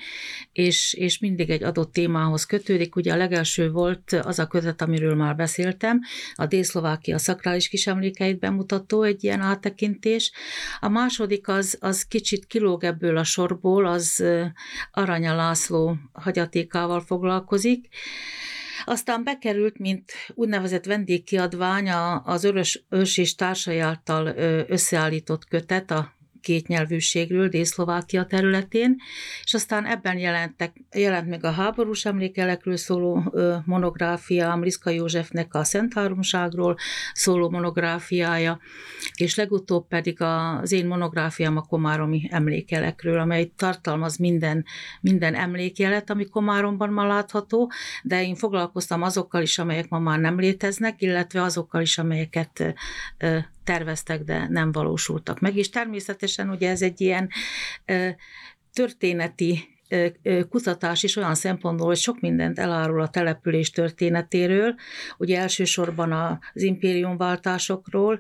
és, 0.52 0.94
és 0.94 1.18
mindig 1.18 1.50
egy 1.50 1.57
adott 1.62 1.92
témához 1.92 2.44
kötődik. 2.44 2.96
Ugye 2.96 3.12
a 3.12 3.16
legelső 3.16 3.70
volt 3.70 4.12
az 4.12 4.38
a 4.38 4.46
kötet, 4.46 4.82
ami 4.82 4.98
amiről 4.98 5.16
már 5.16 5.36
beszéltem, 5.36 6.00
a 6.34 6.46
Dél-Szlovákia 6.46 7.18
szakrális 7.18 7.68
kisemlékeit 7.68 8.38
bemutató 8.38 9.02
egy 9.02 9.24
ilyen 9.24 9.40
áttekintés. 9.40 10.32
A 10.80 10.88
második 10.88 11.48
az, 11.48 11.76
az 11.80 12.02
kicsit 12.02 12.46
kilóg 12.46 12.84
ebből 12.84 13.16
a 13.16 13.24
sorból, 13.24 13.86
az 13.86 14.24
Aranya 14.92 15.34
László 15.34 15.96
hagyatékával 16.12 17.00
foglalkozik, 17.00 17.88
aztán 18.84 19.24
bekerült, 19.24 19.78
mint 19.78 20.12
úgynevezett 20.34 20.84
vendégkiadvány 20.84 21.90
az 22.24 22.44
Örös 22.44 22.84
Ős 22.88 23.18
és 23.18 23.34
társai 23.34 23.78
által 23.78 24.26
összeállított 24.68 25.48
kötet, 25.48 25.90
a 25.90 26.17
kétnyelvűségről 26.48 27.48
Dél-Szlovákia 27.48 28.24
területén, 28.24 28.96
és 29.44 29.54
aztán 29.54 29.86
ebben 29.86 30.18
jelentek, 30.18 30.76
jelent 30.94 31.28
meg 31.28 31.44
a 31.44 31.50
háborús 31.50 32.04
emlékelekről 32.04 32.76
szóló 32.76 33.34
monográfia, 33.64 34.56
Mriszka 34.56 34.90
Józsefnek 34.90 35.54
a 35.54 35.64
Szent 35.64 35.94
Háromságról 35.94 36.76
szóló 37.12 37.50
monográfiája, 37.50 38.60
és 39.14 39.34
legutóbb 39.34 39.86
pedig 39.88 40.20
az 40.20 40.72
én 40.72 40.86
monográfiám 40.86 41.56
a 41.56 41.62
komáromi 41.62 42.28
emlékelekről, 42.30 43.18
amely 43.18 43.52
tartalmaz 43.56 44.16
minden, 44.16 44.64
minden 45.00 45.34
emlékjelet, 45.34 46.10
ami 46.10 46.28
Komáromban 46.28 46.92
ma 46.92 47.06
látható, 47.06 47.70
de 48.02 48.22
én 48.22 48.34
foglalkoztam 48.34 49.02
azokkal 49.02 49.42
is, 49.42 49.58
amelyek 49.58 49.88
ma 49.88 49.98
már 49.98 50.18
nem 50.18 50.38
léteznek, 50.38 51.02
illetve 51.02 51.42
azokkal 51.42 51.80
is, 51.80 51.98
amelyeket 51.98 52.74
terveztek, 53.68 54.22
de 54.22 54.46
nem 54.48 54.72
valósultak 54.72 55.40
meg. 55.40 55.56
És 55.56 55.68
természetesen 55.68 56.50
ugye 56.50 56.70
ez 56.70 56.82
egy 56.82 57.00
ilyen 57.00 57.28
történeti 58.72 59.68
kutatás 60.48 61.02
is 61.02 61.16
olyan 61.16 61.34
szempontból, 61.34 61.87
hogy 61.87 61.96
sok 61.96 62.20
mindent 62.20 62.58
elárul 62.58 63.00
a 63.00 63.08
település 63.08 63.70
történetéről, 63.70 64.75
ugye 65.18 65.38
elsősorban 65.38 66.12
az 66.12 66.62
impériumváltásokról, 66.62 68.18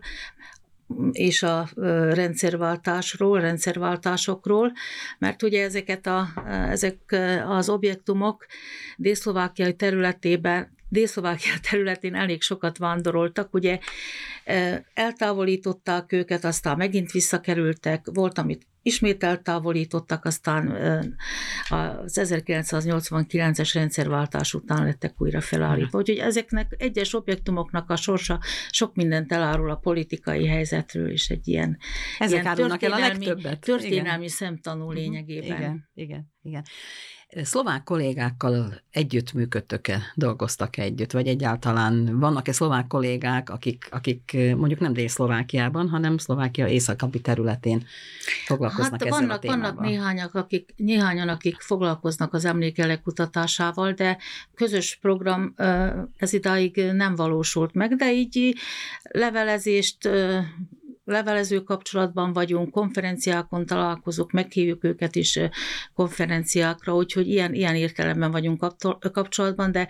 és 1.12 1.42
a 1.42 1.68
rendszerváltásról, 2.12 3.40
rendszerváltásokról, 3.40 4.72
mert 5.18 5.42
ugye 5.42 5.62
ezeket 5.64 6.06
a, 6.06 6.28
ezek 6.46 7.16
az 7.46 7.68
objektumok 7.68 8.46
Dél-Szlovákiai 8.96 9.74
területében 9.74 10.76
Dél-Szlovákia 10.88 11.52
területén 11.70 12.14
elég 12.14 12.42
sokat 12.42 12.78
vándoroltak, 12.78 13.54
ugye 13.54 13.78
eltávolították 14.94 16.12
őket, 16.12 16.44
aztán 16.44 16.76
megint 16.76 17.10
visszakerültek, 17.10 18.06
volt, 18.12 18.38
amit 18.38 18.66
ismét 18.82 19.24
eltávolítottak, 19.24 20.24
aztán 20.24 20.68
az 21.68 22.20
1989-es 22.22 23.70
rendszerváltás 23.74 24.54
után 24.54 24.84
lettek 24.84 25.20
újra 25.20 25.40
felállítva. 25.40 25.98
Úgyhogy 25.98 26.18
ezeknek 26.18 26.74
egyes 26.78 27.14
objektumoknak 27.14 27.90
a 27.90 27.96
sorsa 27.96 28.40
sok 28.70 28.94
mindent 28.94 29.32
elárul 29.32 29.70
a 29.70 29.76
politikai 29.76 30.46
helyzetről, 30.46 31.10
és 31.10 31.28
egy 31.28 31.48
ilyen, 31.48 31.78
Ezek 32.18 32.40
ilyen 32.40 32.46
árulnak 32.46 32.82
el 32.82 32.92
a 32.92 32.98
legtöbbet. 32.98 33.60
Történelmi 33.60 34.24
igen. 34.24 34.36
szemtanú 34.36 34.90
lényegében. 34.90 35.58
Igen, 35.58 35.88
igen, 35.94 36.32
igen. 36.42 36.64
Szlovák 37.42 37.82
kollégákkal 37.84 38.80
együtt 38.90 39.32
működtök-e, 39.32 40.02
dolgoztak 40.14 40.76
-e 40.76 40.82
együtt, 40.82 41.12
vagy 41.12 41.26
egyáltalán 41.26 42.18
vannak-e 42.18 42.52
szlovák 42.52 42.86
kollégák, 42.86 43.50
akik, 43.50 43.88
akik 43.90 44.36
mondjuk 44.56 44.80
nem 44.80 44.92
Dél-Szlovákiában, 44.92 45.88
hanem 45.88 46.18
Szlovákia 46.18 46.66
északabi 46.66 47.20
területén 47.20 47.86
foglalkoznak 48.46 48.90
hát 48.90 49.02
ezzel 49.02 49.18
vannak, 49.20 49.36
a 49.36 49.38
témával? 49.38 49.72
Vannak 49.72 49.80
néhányak, 49.80 50.34
akik, 50.34 50.74
néhányan, 50.76 51.28
akik 51.28 51.60
foglalkoznak 51.60 52.34
az 52.34 52.44
emlékelek 52.44 53.02
kutatásával, 53.02 53.92
de 53.92 54.18
közös 54.54 54.98
program 55.00 55.54
ez 56.16 56.32
idáig 56.32 56.76
nem 56.92 57.14
valósult 57.14 57.74
meg, 57.74 57.94
de 57.94 58.12
így 58.12 58.54
levelezést 59.02 60.08
levelező 61.08 61.62
kapcsolatban 61.62 62.32
vagyunk, 62.32 62.70
konferenciákon 62.70 63.66
találkozunk, 63.66 64.30
meghívjuk 64.32 64.84
őket 64.84 65.16
is 65.16 65.38
konferenciákra, 65.94 66.94
úgyhogy 66.94 67.28
ilyen, 67.28 67.54
ilyen 67.54 67.74
értelemben 67.74 68.30
vagyunk 68.30 68.74
kapcsolatban, 69.12 69.72
de 69.72 69.88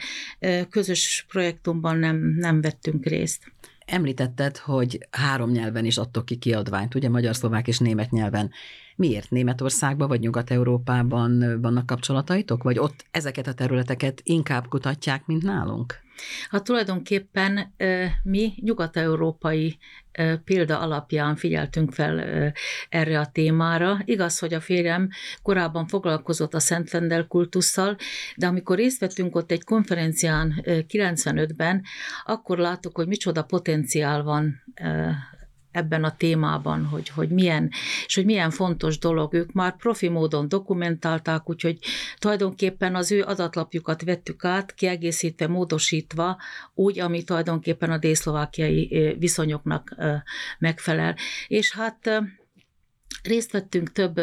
közös 0.71 1.27
projektumban 1.29 1.97
nem, 1.97 2.17
nem 2.37 2.61
vettünk 2.61 3.07
részt. 3.07 3.53
Említetted, 3.87 4.57
hogy 4.57 5.07
három 5.11 5.51
nyelven 5.51 5.85
is 5.85 5.97
adtok 5.97 6.25
ki 6.25 6.37
kiadványt, 6.37 6.95
ugye 6.95 7.09
magyar, 7.09 7.37
szlovák 7.37 7.69
és 7.69 7.79
német 7.79 8.11
nyelven. 8.11 8.51
Miért 8.97 9.31
Németországban 9.31 10.09
vagy 10.09 10.21
Nyugat-Európában 10.21 11.61
vannak 11.61 11.87
kapcsolataitok, 11.87 12.63
vagy 12.63 12.79
ott 12.79 13.07
ezeket 13.11 13.47
a 13.47 13.55
területeket 13.55 14.21
inkább 14.25 14.69
kutatják, 14.69 15.27
mint 15.27 15.43
nálunk? 15.43 16.07
Hát 16.51 16.65
tulajdonképpen 16.65 17.75
mi 18.23 18.53
nyugat-európai 18.61 19.79
példa 20.45 20.79
alapján 20.79 21.37
figyeltünk 21.37 21.93
fel 21.93 22.21
erre 22.89 23.21
a 23.21 23.31
témára. 23.33 23.99
Igaz, 24.05 24.39
hogy 24.39 24.55
a 24.55 24.61
férjem 24.61 25.09
korábban 25.43 25.87
foglalkozott 25.87 26.55
a 26.55 26.61
Szent 26.61 26.91
Vendel 26.91 27.27
kultusszal, 27.27 27.97
de 28.37 28.47
amikor 28.47 28.77
részt 28.77 29.01
vettünk 29.01 29.37
ott 29.37 29.51
egy 29.51 29.65
konferencián 29.65 30.63
95-ben, 30.65 31.83
akkor 32.25 32.59
láttuk, 32.59 32.97
hogy 32.97 33.07
micsoda 33.07 33.43
potenciál 33.43 34.23
van 34.23 34.63
ebben 35.71 36.05
a 36.05 36.17
témában, 36.17 36.85
hogy, 36.85 37.09
hogy 37.09 37.29
milyen, 37.29 37.71
és 38.07 38.15
hogy 38.15 38.25
milyen 38.25 38.51
fontos 38.51 38.99
dolog. 38.99 39.35
Ők 39.35 39.53
már 39.53 39.77
profi 39.77 40.09
módon 40.09 40.49
dokumentálták, 40.49 41.49
úgyhogy 41.49 41.79
tulajdonképpen 42.19 42.95
az 42.95 43.13
ő 43.13 43.23
adatlapjukat 43.23 44.03
vettük 44.03 44.45
át, 44.45 44.75
kiegészítve, 44.75 45.47
módosítva, 45.47 46.39
úgy, 46.75 46.99
ami 46.99 47.25
tulajdonképpen 47.25 47.91
a 47.91 47.99
dészlovákiai 47.99 49.17
viszonyoknak 49.19 49.97
megfelel. 50.59 51.17
És 51.47 51.73
hát 51.73 52.23
Részt 53.23 53.53
vettünk 53.53 53.93
több 53.93 54.21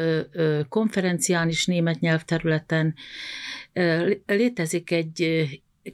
konferencián 0.69 1.49
is 1.49 1.65
német 1.65 1.99
nyelvterületen. 1.99 2.95
Létezik 4.25 4.91
egy 4.91 5.45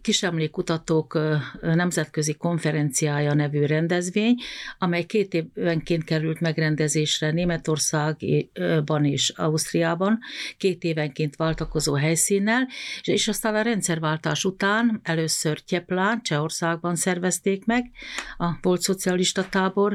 Kisemlékutatók 0.01 1.19
Nemzetközi 1.61 2.33
Konferenciája 2.33 3.33
nevű 3.33 3.65
rendezvény, 3.65 4.35
amely 4.77 5.03
két 5.03 5.33
évenként 5.33 6.03
került 6.03 6.39
megrendezésre 6.39 7.31
Németországban 7.31 9.05
és 9.05 9.29
Ausztriában, 9.29 10.19
két 10.57 10.83
évenként 10.83 11.35
váltakozó 11.35 11.93
helyszínnel, 11.93 12.67
és 13.03 13.27
aztán 13.27 13.55
a 13.55 13.61
rendszerváltás 13.61 14.45
után 14.45 14.99
először 15.03 15.59
Tyeplán, 15.59 16.21
Csehországban 16.21 16.95
szervezték 16.95 17.65
meg, 17.65 17.91
a 18.37 18.49
volt 18.61 18.81
szocialista 18.81 19.49
tábor 19.49 19.93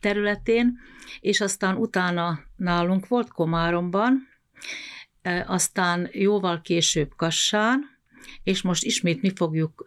területén, 0.00 0.78
és 1.20 1.40
aztán 1.40 1.76
utána 1.76 2.40
nálunk 2.56 3.08
volt 3.08 3.28
Komáromban, 3.28 4.28
aztán 5.46 6.08
jóval 6.12 6.60
később 6.60 7.10
Kassán, 7.16 7.91
és 8.42 8.62
most 8.62 8.84
ismét 8.84 9.22
mi 9.22 9.32
fogjuk 9.34 9.84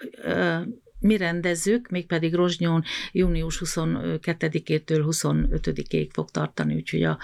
mi 0.99 1.17
rendezzük, 1.17 1.89
mégpedig 1.89 2.34
Rozsnyón 2.34 2.84
június 3.12 3.62
22-től 3.65 5.03
25-ig 5.08 6.10
fog 6.13 6.29
tartani, 6.29 6.75
úgyhogy 6.75 7.03
a 7.03 7.17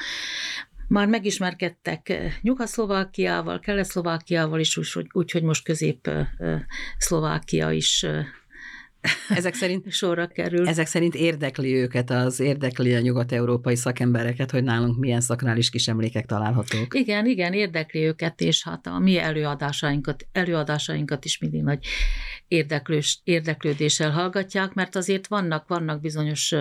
már 0.88 1.08
megismerkedtek 1.08 2.14
Nyugat-Szlovákiával, 2.42 3.60
Kelet-Szlovákiával 3.60 4.60
is, 4.60 4.78
úgyhogy 4.78 5.08
úgy, 5.12 5.44
most 5.44 5.64
Közép-Szlovákia 5.64 7.72
is 7.72 8.06
ezek 9.30 9.54
szerint, 9.54 9.92
sorra 10.02 10.28
kerül. 10.28 10.68
Ezek 10.68 10.88
szerint 10.88 11.16
érdekli 11.16 11.74
őket, 11.76 12.10
az 12.10 12.40
érdekli 12.40 12.96
a 12.96 13.00
nyugat-európai 13.00 13.76
szakembereket, 13.76 14.52
hogy 14.52 14.64
nálunk 14.64 14.98
milyen 14.98 15.22
szakrális 15.22 15.70
kis 15.70 15.88
emlékek 15.88 16.26
találhatók. 16.26 16.96
Igen, 16.96 17.26
igen, 17.26 17.54
érdekli 17.54 18.00
őket, 18.00 18.42
és 18.42 18.64
hát 18.64 18.88
a 18.88 19.00
mi 19.00 19.18
előadásainkat, 19.18 20.28
előadásainkat 20.32 21.26
is 21.26 21.38
mindig 21.40 21.62
nagy 21.62 21.86
érdeklős, 22.52 23.20
érdeklődéssel 23.24 24.12
hallgatják, 24.12 24.74
mert 24.74 24.96
azért 24.96 25.28
vannak, 25.28 25.68
vannak 25.68 26.02
bizonyos 26.02 26.56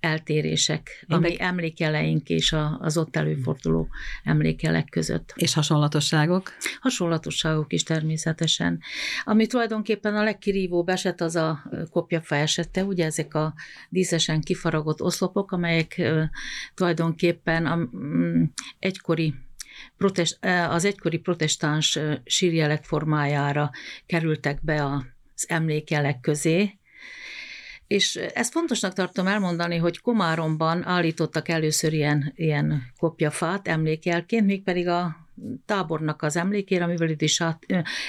eltérések 0.00 1.06
Én 1.08 1.16
a 1.16 1.20
meg... 1.20 1.32
emlékeleink 1.38 2.28
és 2.28 2.54
az 2.78 2.96
ott 2.96 3.16
előforduló 3.16 3.88
emlékelek 4.24 4.88
között. 4.90 5.32
És 5.36 5.54
hasonlatosságok? 5.54 6.52
Hasonlatosságok 6.80 7.72
is 7.72 7.82
természetesen. 7.82 8.80
Ami 9.24 9.46
tulajdonképpen 9.46 10.16
a 10.16 10.22
legkirívóbb 10.22 10.88
eset 10.88 11.20
az 11.20 11.36
a 11.36 11.62
kopjafa 11.90 12.34
esete, 12.34 12.84
ugye 12.84 13.04
ezek 13.04 13.34
a 13.34 13.54
díszesen 13.88 14.40
kifaragott 14.40 15.02
oszlopok, 15.02 15.52
amelyek 15.52 16.02
tulajdonképpen 16.74 17.66
a 17.66 17.76
mm, 17.76 18.42
egykori 18.78 19.34
protest, 19.96 20.38
az 20.68 20.84
egykori 20.84 21.18
protestáns 21.18 21.98
sírjelek 22.24 22.84
formájára 22.84 23.70
kerültek 24.06 24.64
be 24.64 24.82
az 25.38 25.44
emlékjelek 25.48 26.20
közé, 26.20 26.78
és 27.86 28.16
ezt 28.16 28.52
fontosnak 28.52 28.92
tartom 28.92 29.26
elmondani, 29.26 29.76
hogy 29.76 30.00
Komáromban 30.00 30.86
állítottak 30.86 31.48
először 31.48 31.92
ilyen, 31.92 32.32
ilyen 32.36 32.82
kopjafát 32.98 33.68
emlékjelként, 33.68 34.46
mégpedig 34.46 34.88
a 34.88 35.27
tábornak 35.64 36.22
az 36.22 36.36
emlékére, 36.36 36.84
a 36.84 36.86
művelődési 36.86 37.44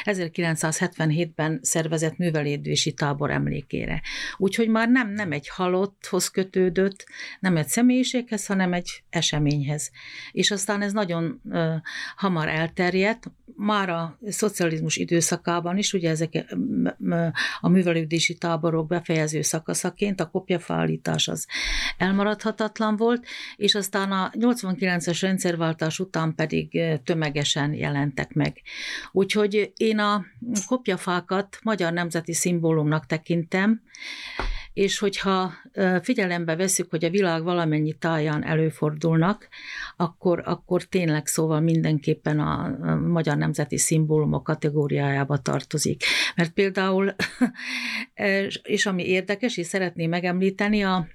1977-ben 0.04 1.60
szervezett 1.62 2.18
művelődési 2.18 2.94
tábor 2.94 3.32
emlékére. 3.32 4.02
Úgyhogy 4.38 4.68
már 4.68 4.90
nem, 4.90 5.14
nem 5.14 5.32
egy 5.32 5.50
halotthoz 5.50 6.28
kötődött, 6.28 7.06
nem 7.40 7.58
egy 7.58 7.68
személyiséghez, 7.68 8.46
hanem 8.46 8.74
egy 8.74 9.04
eseményhez. 9.10 9.92
És 10.32 10.52
aztán 10.52 10.82
ez 10.82 10.94
nagyon 10.94 11.42
uh, 11.44 11.74
hamar 12.16 12.48
elterjedt, 12.48 13.32
már 13.60 13.90
a 13.90 14.20
szocializmus 14.28 14.98
időszakában 14.98 15.78
is, 15.78 15.94
ugye 15.94 16.10
ezek 16.10 16.56
a 17.60 17.70
művelődési 17.70 18.34
táborok 18.34 18.88
befejező 18.88 19.42
szakaszaként 19.42 20.20
a 20.20 20.30
kopjafállítás 20.30 21.28
az 21.28 21.48
elmaradhatatlan 21.98 22.96
volt, 22.96 23.26
és 23.56 23.76
aztán 23.76 24.12
a 24.12 24.30
89-es 24.40 25.18
rendszerváltás 25.22 26.00
után 26.00 26.36
pedig 26.36 26.82
tömegesen 27.20 27.74
jelentek 27.74 28.34
meg. 28.34 28.62
Úgyhogy 29.12 29.72
én 29.78 30.00
a 30.00 30.26
kopjafákat 30.68 31.60
magyar 31.64 31.94
nemzeti 31.94 32.34
szimbólumnak 32.34 33.06
tekintem, 33.06 33.82
és 34.74 35.00
hogyha 35.00 35.54
figyelembe 36.02 36.56
veszük, 36.56 36.90
hogy 36.90 37.06
a 37.06 37.10
világ 37.10 37.44
valamennyi 37.44 37.94
táján 37.94 38.44
előfordulnak, 38.46 39.48
akkor, 39.98 40.42
akkor 40.46 40.84
tényleg 40.84 41.28
szóval 41.28 41.60
mindenképpen 41.60 42.40
a 42.40 42.78
magyar 42.96 43.38
nemzeti 43.38 43.78
szimbólumok 43.78 44.44
kategóriájába 44.44 45.38
tartozik. 45.38 46.04
Mert 46.36 46.54
például, 46.54 47.16
és 48.64 48.86
ami 48.86 49.08
érdekes, 49.08 49.58
és 49.58 49.68
szeretném 49.68 50.10
megemlíteni, 50.10 50.84
a 50.84 51.08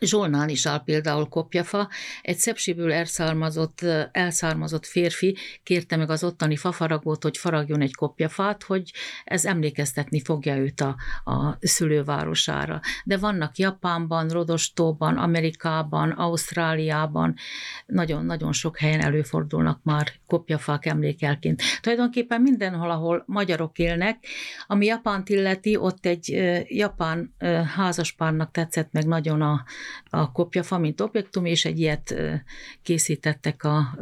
Zsolnán 0.00 0.48
is 0.48 0.66
áll 0.66 0.82
például 0.84 1.28
kopjafa, 1.28 1.88
egy 2.22 2.36
szepsiből 2.36 2.92
elszármazott, 2.92 3.80
elszármazott 4.12 4.86
férfi 4.86 5.36
kérte 5.62 5.96
meg 5.96 6.10
az 6.10 6.24
ottani 6.24 6.56
fafaragót, 6.56 7.22
hogy 7.22 7.36
faragjon 7.36 7.80
egy 7.80 7.94
kopjafát, 7.94 8.62
hogy 8.62 8.92
ez 9.24 9.44
emlékeztetni 9.44 10.20
fogja 10.20 10.56
őt 10.56 10.80
a, 10.80 10.96
a 11.24 11.56
szülővárosára. 11.60 12.80
De 13.04 13.16
vannak 13.16 13.56
Japánban, 13.56 14.28
Rodostóban, 14.28 15.16
Amerikában, 15.16 16.10
Ausztráliában, 16.10 17.34
nagyon-nagyon 17.86 18.52
sok 18.52 18.78
helyen 18.78 19.00
előfordulnak 19.00 19.80
már 19.82 20.12
kopjafák 20.26 20.86
emlékelként. 20.86 21.62
Tulajdonképpen 21.80 22.40
mindenhol, 22.40 22.90
ahol 22.90 23.22
magyarok 23.26 23.78
élnek, 23.78 24.26
ami 24.66 24.86
Japánt 24.86 25.28
illeti, 25.28 25.76
ott 25.76 26.06
egy 26.06 26.28
japán 26.68 27.34
házaspárnak 27.76 28.50
tetszett 28.50 28.92
meg 28.92 29.06
nagyon 29.06 29.42
a, 29.42 29.64
a 30.10 30.32
kopjafa, 30.32 30.78
mint 30.78 31.00
objektum, 31.00 31.44
és 31.44 31.64
egy 31.64 31.78
ilyet 31.78 32.14
készítettek 32.82 33.64
a 33.64 33.98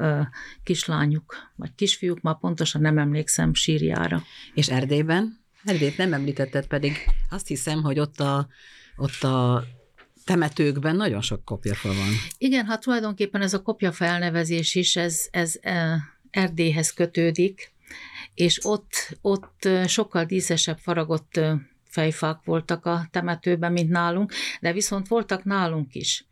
kislányuk, 0.62 1.34
vagy 1.56 1.74
kisfiúk, 1.74 2.20
már 2.20 2.38
pontosan 2.38 2.80
nem 2.80 2.98
emlékszem 2.98 3.54
sírjára. 3.54 4.22
És 4.54 4.68
Erdélyben? 4.68 5.44
Erdélyt 5.64 5.96
nem 5.96 6.12
említetted, 6.12 6.66
pedig 6.66 6.96
azt 7.30 7.46
hiszem, 7.46 7.82
hogy 7.82 7.98
ott 7.98 8.20
a, 8.20 8.48
ott 8.96 9.22
a 9.22 9.64
temetőkben 10.24 10.96
nagyon 10.96 11.20
sok 11.20 11.44
kopjafa 11.44 11.88
van. 11.88 12.08
Igen, 12.38 12.66
hát 12.66 12.80
tulajdonképpen 12.80 13.42
ez 13.42 13.54
a 13.54 13.62
kopja 13.62 13.92
felnevezés 13.92 14.74
is, 14.74 14.96
ez, 14.96 15.26
ez 15.30 15.54
Erdélyhez 16.30 16.92
kötődik, 16.92 17.72
és 18.34 18.64
ott, 18.64 19.18
ott 19.20 19.68
sokkal 19.86 20.24
díszesebb 20.24 20.78
faragott 20.78 21.40
fejfák 21.96 22.38
voltak 22.44 22.86
a 22.86 23.06
temetőben, 23.10 23.72
mint 23.72 23.90
nálunk, 23.90 24.32
de 24.60 24.72
viszont 24.72 25.08
voltak 25.08 25.44
nálunk 25.44 25.94
is 25.94 26.26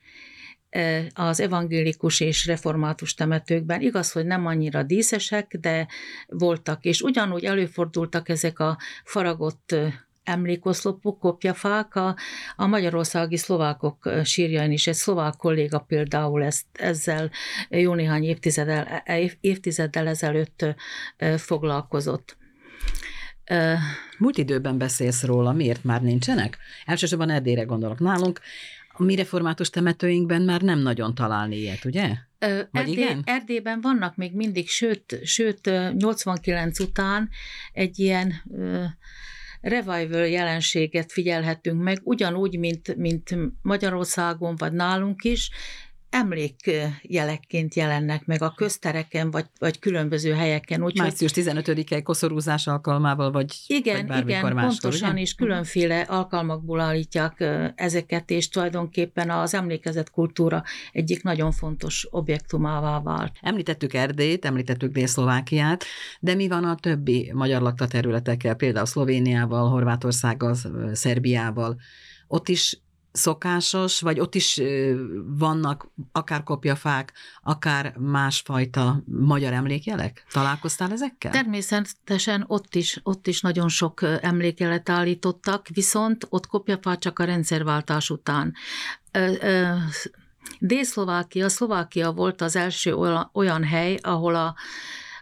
az 1.15 1.41
evangélikus 1.41 2.21
és 2.21 2.47
református 2.47 3.15
temetőkben. 3.15 3.81
Igaz, 3.81 4.13
hogy 4.13 4.27
nem 4.27 4.47
annyira 4.47 4.83
díszesek, 4.83 5.57
de 5.61 5.87
voltak, 6.27 6.85
és 6.85 7.01
ugyanúgy 7.01 7.45
előfordultak 7.45 8.29
ezek 8.29 8.59
a 8.59 8.79
faragott 9.05 9.75
emlékoszlopok, 10.23 11.19
kopjafák 11.19 11.95
a, 11.95 12.17
a 12.57 12.67
magyarországi 12.67 13.37
szlovákok 13.37 14.11
sírjain 14.25 14.73
is. 14.73 14.87
Egy 14.87 14.95
szlovák 14.95 15.37
kolléga 15.37 15.79
például 15.79 16.45
ezt, 16.45 16.67
ezzel 16.73 17.31
jó 17.69 17.95
néhány 17.95 18.25
évtizeddel, 18.25 19.03
évtizeddel 19.41 20.07
ezelőtt 20.07 20.65
foglalkozott. 21.37 22.37
Múlt 24.19 24.39
időben 24.39 24.79
beszélsz 24.79 25.23
róla, 25.23 25.53
miért 25.53 25.85
már 25.85 26.03
nincsenek? 26.03 26.59
Elsősorban 26.85 27.31
Erdélyre 27.31 27.63
gondolok. 27.63 27.99
Nálunk 27.99 28.41
a 28.97 29.03
mi 29.03 29.15
református 29.15 29.71
temetőinkben 29.71 30.43
már 30.43 30.61
nem 30.61 30.79
nagyon 30.79 31.15
találni 31.15 31.57
ilyet, 31.57 31.85
ugye? 31.85 32.13
Vagy 32.39 32.69
Erdély, 32.73 32.95
igen? 32.95 33.23
Erdélyben 33.25 33.81
vannak 33.81 34.17
még 34.17 34.35
mindig, 34.35 34.69
sőt, 34.69 35.21
sőt 35.23 35.71
89 35.97 36.79
után 36.79 37.29
egy 37.73 37.99
ilyen 37.99 38.33
revival 39.61 40.27
jelenséget 40.27 41.13
figyelhetünk 41.13 41.83
meg, 41.83 42.01
ugyanúgy, 42.03 42.59
mint, 42.59 42.97
mint 42.97 43.37
Magyarországon, 43.63 44.57
vagy 44.57 44.73
nálunk 44.73 45.25
is, 45.25 45.51
emlékjelekként 46.15 47.75
jelennek 47.75 48.27
meg 48.27 48.43
a 48.43 48.53
köztereken, 48.57 49.31
vagy, 49.31 49.47
vagy 49.59 49.79
különböző 49.79 50.33
helyeken. 50.33 50.83
Úgy, 50.83 50.99
Március 50.99 51.33
15-e 51.35 52.03
koszorúzás 52.03 52.67
alkalmával, 52.67 53.31
vagy 53.31 53.55
Igen, 53.67 54.07
vagy 54.07 54.29
igen, 54.29 54.43
máskor, 54.43 54.63
pontosan, 54.63 55.11
ugye? 55.11 55.21
és 55.21 55.35
különféle 55.35 56.01
alkalmakból 56.01 56.81
állítják 56.81 57.45
ezeket, 57.75 58.31
és 58.31 58.49
tulajdonképpen 58.49 59.31
az 59.31 59.55
emlékezett 59.55 60.11
kultúra 60.11 60.63
egyik 60.93 61.23
nagyon 61.23 61.53
fontos 61.53 62.07
objektumává 62.11 63.01
vált. 63.01 63.33
Említettük 63.41 63.95
Erdélyt, 63.95 64.45
említettük 64.45 64.93
Dél-Szlovákiát, 64.93 65.85
de 66.21 66.35
mi 66.35 66.49
van 66.49 66.65
a 66.65 66.75
többi 66.75 67.31
magyar 67.35 67.63
lakta 67.63 67.87
területekkel, 67.87 68.55
például 68.55 68.87
Szlovéniával, 68.87 69.69
Horvátországgal, 69.69 70.57
Szerbiával? 70.93 71.77
Ott 72.27 72.49
is 72.49 72.84
szokásos, 73.17 74.01
vagy 74.01 74.21
ott 74.21 74.35
is 74.35 74.61
vannak 75.39 75.89
akár 76.13 76.43
kopjafák, 76.43 77.13
akár 77.43 77.95
másfajta 77.99 79.03
magyar 79.07 79.53
emlékjelek? 79.53 80.25
Találkoztál 80.33 80.93
ezekkel? 80.93 81.33
Természetesen 81.33 82.45
ott 82.47 82.75
is, 82.75 83.01
ott 83.03 83.27
is 83.27 83.41
nagyon 83.41 83.69
sok 83.69 84.03
emlékjelet 84.21 84.89
állítottak, 84.89 85.69
viszont 85.69 86.27
ott 86.29 86.47
kopjafát 86.47 87.01
csak 87.01 87.19
a 87.19 87.25
rendszerváltás 87.25 88.11
után. 88.11 88.55
Dél-Szlovákia, 90.59 91.49
Szlovákia 91.49 92.13
volt 92.13 92.41
az 92.41 92.57
első 92.57 92.95
olyan 93.33 93.65
hely, 93.65 93.99
ahol 94.03 94.35
a, 94.35 94.55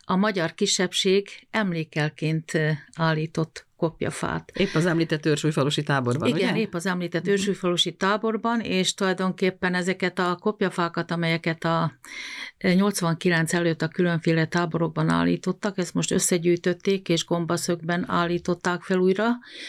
a 0.05 0.17
magyar 0.17 0.55
kisebbség 0.55 1.29
emlékelként 1.51 2.53
állított 2.97 3.67
kopjafát. 3.83 4.51
Épp 4.55 4.75
az 4.75 4.87
említett 4.87 5.27
őrsúlyfalusi 5.27 5.83
táborban, 5.83 6.29
Igen, 6.29 6.51
ugye? 6.51 6.61
épp 6.61 6.75
az 6.75 6.87
említett 6.87 7.27
őrsúlyfalusi 7.27 7.95
táborban, 7.95 8.61
és 8.61 8.95
tulajdonképpen 8.95 9.75
ezeket 9.75 10.19
a 10.19 10.37
kopjafákat, 10.41 11.11
amelyeket 11.11 11.65
a 11.65 11.93
89 12.59 13.53
előtt 13.53 13.83
a 13.83 13.89
különféle 13.89 14.47
táborokban 14.47 15.09
állítottak, 15.09 15.79
ezt 15.79 15.95
most 15.95 16.11
összegyűjtötték, 16.11 17.09
és 17.09 17.25
gombaszögben 17.25 18.11
állították 18.11 18.83
fel 18.83 18.99
újra, 18.99 19.29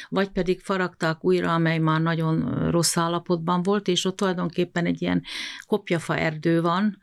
vagy 0.10 0.30
pedig 0.30 0.62
faragták 0.62 1.24
újra, 1.24 1.54
amely 1.54 1.78
már 1.78 2.02
nagyon 2.02 2.68
rossz 2.72 2.98
állapotban 2.98 3.64
volt, 3.64 3.88
és 3.88 4.06
ott 4.06 4.16
tulajdonképpen 4.16 4.86
egy 4.86 5.02
ilyen 5.02 5.24
kopjafa 5.68 6.18
erdő 6.18 6.62
van, 6.62 7.02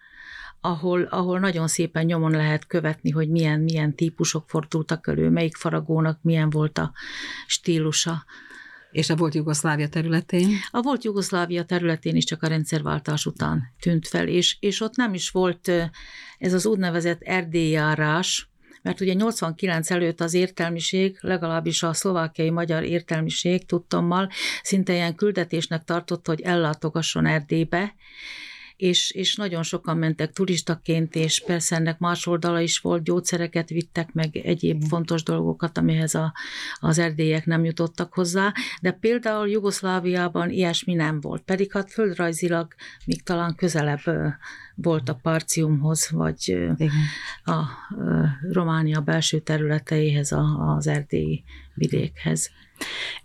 ahol, 0.60 1.02
ahol 1.02 1.38
nagyon 1.38 1.68
szépen 1.68 2.04
nyomon 2.04 2.30
lehet 2.30 2.66
követni, 2.66 3.10
hogy 3.10 3.28
milyen, 3.28 3.60
milyen 3.60 3.94
típusok 3.94 4.48
fordultak 4.48 5.08
elő, 5.08 5.28
melyik 5.28 5.56
faragónak 5.56 6.18
milyen 6.22 6.50
volt 6.50 6.78
a 6.78 6.92
stílusa. 7.46 8.24
És 8.90 9.10
a 9.10 9.16
volt 9.16 9.34
Jugoszlávia 9.34 9.88
területén? 9.88 10.48
A 10.70 10.80
volt 10.80 11.04
Jugoszlávia 11.04 11.64
területén 11.64 12.16
is 12.16 12.24
csak 12.24 12.42
a 12.42 12.48
rendszerváltás 12.48 13.26
után 13.26 13.62
tűnt 13.80 14.08
fel, 14.08 14.28
és, 14.28 14.56
és 14.60 14.80
ott 14.80 14.96
nem 14.96 15.14
is 15.14 15.30
volt 15.30 15.68
ez 16.38 16.52
az 16.52 16.66
úgynevezett 16.66 17.20
erdélyjárás, 17.22 18.50
mert 18.82 19.00
ugye 19.00 19.12
89 19.12 19.90
előtt 19.90 20.20
az 20.20 20.34
értelmiség, 20.34 21.18
legalábbis 21.20 21.82
a 21.82 21.92
szlovákiai 21.92 22.50
magyar 22.50 22.82
értelmiség 22.82 23.66
tudtommal 23.66 24.30
szinte 24.62 24.92
ilyen 24.92 25.14
küldetésnek 25.14 25.84
tartott, 25.84 26.26
hogy 26.26 26.40
ellátogasson 26.40 27.26
Erdélybe, 27.26 27.94
és, 28.80 29.10
és 29.10 29.36
nagyon 29.36 29.62
sokan 29.62 29.96
mentek 29.96 30.32
turistaként, 30.32 31.14
és 31.14 31.42
persze 31.46 31.76
ennek 31.76 31.98
más 31.98 32.26
oldala 32.26 32.60
is 32.60 32.78
volt, 32.78 33.02
gyógyszereket 33.02 33.68
vittek, 33.68 34.12
meg 34.12 34.36
egyéb 34.36 34.82
fontos 34.88 35.22
dolgokat, 35.22 35.78
amihez 35.78 36.14
a, 36.14 36.32
az 36.80 36.98
erdélyek 36.98 37.46
nem 37.46 37.64
jutottak 37.64 38.14
hozzá, 38.14 38.52
de 38.80 38.92
például 38.92 39.48
Jugoszláviában 39.48 40.50
ilyesmi 40.50 40.94
nem 40.94 41.20
volt, 41.20 41.42
pedig 41.42 41.72
hát 41.72 41.92
földrajzilag 41.92 42.74
még 43.04 43.22
talán 43.22 43.54
közelebb 43.54 44.00
volt 44.74 45.08
a 45.08 45.14
Parciumhoz, 45.22 46.10
vagy 46.10 46.48
Igen. 46.48 46.90
a 47.44 47.64
Románia 48.52 49.00
belső 49.00 49.38
területeihez, 49.38 50.32
az 50.58 50.86
erdélyi 50.86 51.44
vidékhez. 51.74 52.50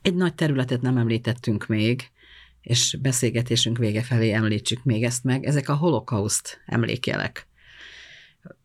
Egy 0.01 0.15
nagy 0.15 0.33
területet 0.35 0.81
nem 0.81 0.97
említettünk 0.97 1.67
még, 1.67 2.09
és 2.65 2.97
beszélgetésünk 3.01 3.78
vége 3.78 4.01
felé 4.01 4.32
említsük 4.32 4.84
még 4.84 5.04
ezt 5.04 5.23
meg, 5.23 5.45
ezek 5.45 5.69
a 5.69 5.75
holokauszt 5.75 6.62
emlékjelek. 6.65 7.47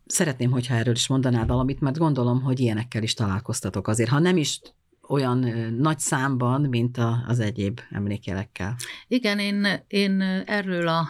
Szeretném, 0.06 0.50
hogyha 0.50 0.74
erről 0.74 0.94
is 0.94 1.06
mondanál 1.06 1.46
valamit, 1.46 1.80
mert 1.80 1.98
gondolom, 1.98 2.42
hogy 2.42 2.60
ilyenekkel 2.60 3.02
is 3.02 3.14
találkoztatok 3.14 3.88
azért, 3.88 4.10
ha 4.10 4.18
nem 4.18 4.36
is 4.36 4.60
olyan 5.08 5.38
nagy 5.78 5.98
számban, 5.98 6.60
mint 6.60 6.98
a, 6.98 7.24
az 7.26 7.40
egyéb 7.40 7.80
emlékjelekkel. 7.90 8.76
Igen, 9.08 9.38
én, 9.38 9.66
én 9.86 10.20
erről 10.46 10.88
a 10.88 11.08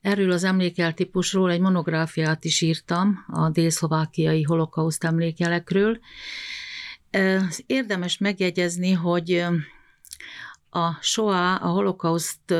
Erről 0.00 0.30
az 0.30 0.44
emlékel 0.44 0.94
típusról 0.94 1.50
egy 1.50 1.60
monográfiát 1.60 2.44
is 2.44 2.60
írtam 2.60 3.24
a 3.26 3.50
délszlovákiai 3.50 4.42
holokauszt 4.42 5.04
emlékjelekről. 5.04 5.98
Érdemes 7.66 8.18
megjegyezni, 8.18 8.92
hogy 8.92 9.44
a 10.70 10.98
SOA, 11.00 11.54
a 11.54 11.68
holokauszt, 11.68 12.52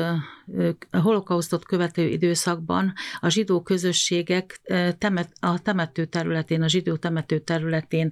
a 0.89 0.97
holokausztot 0.97 1.65
követő 1.65 2.07
időszakban 2.07 2.93
a 3.19 3.29
zsidó 3.29 3.61
közösségek 3.61 4.61
temet, 4.97 5.31
a 5.39 5.59
temető 5.61 6.05
területén, 6.05 6.61
a 6.61 6.67
zsidó 6.67 6.95
temető 6.95 7.39
területén 7.39 8.11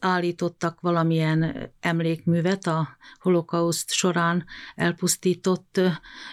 állítottak 0.00 0.80
valamilyen 0.80 1.70
emlékművet 1.80 2.66
a 2.66 2.96
holokauszt 3.18 3.92
során 3.92 4.44
elpusztított 4.74 5.80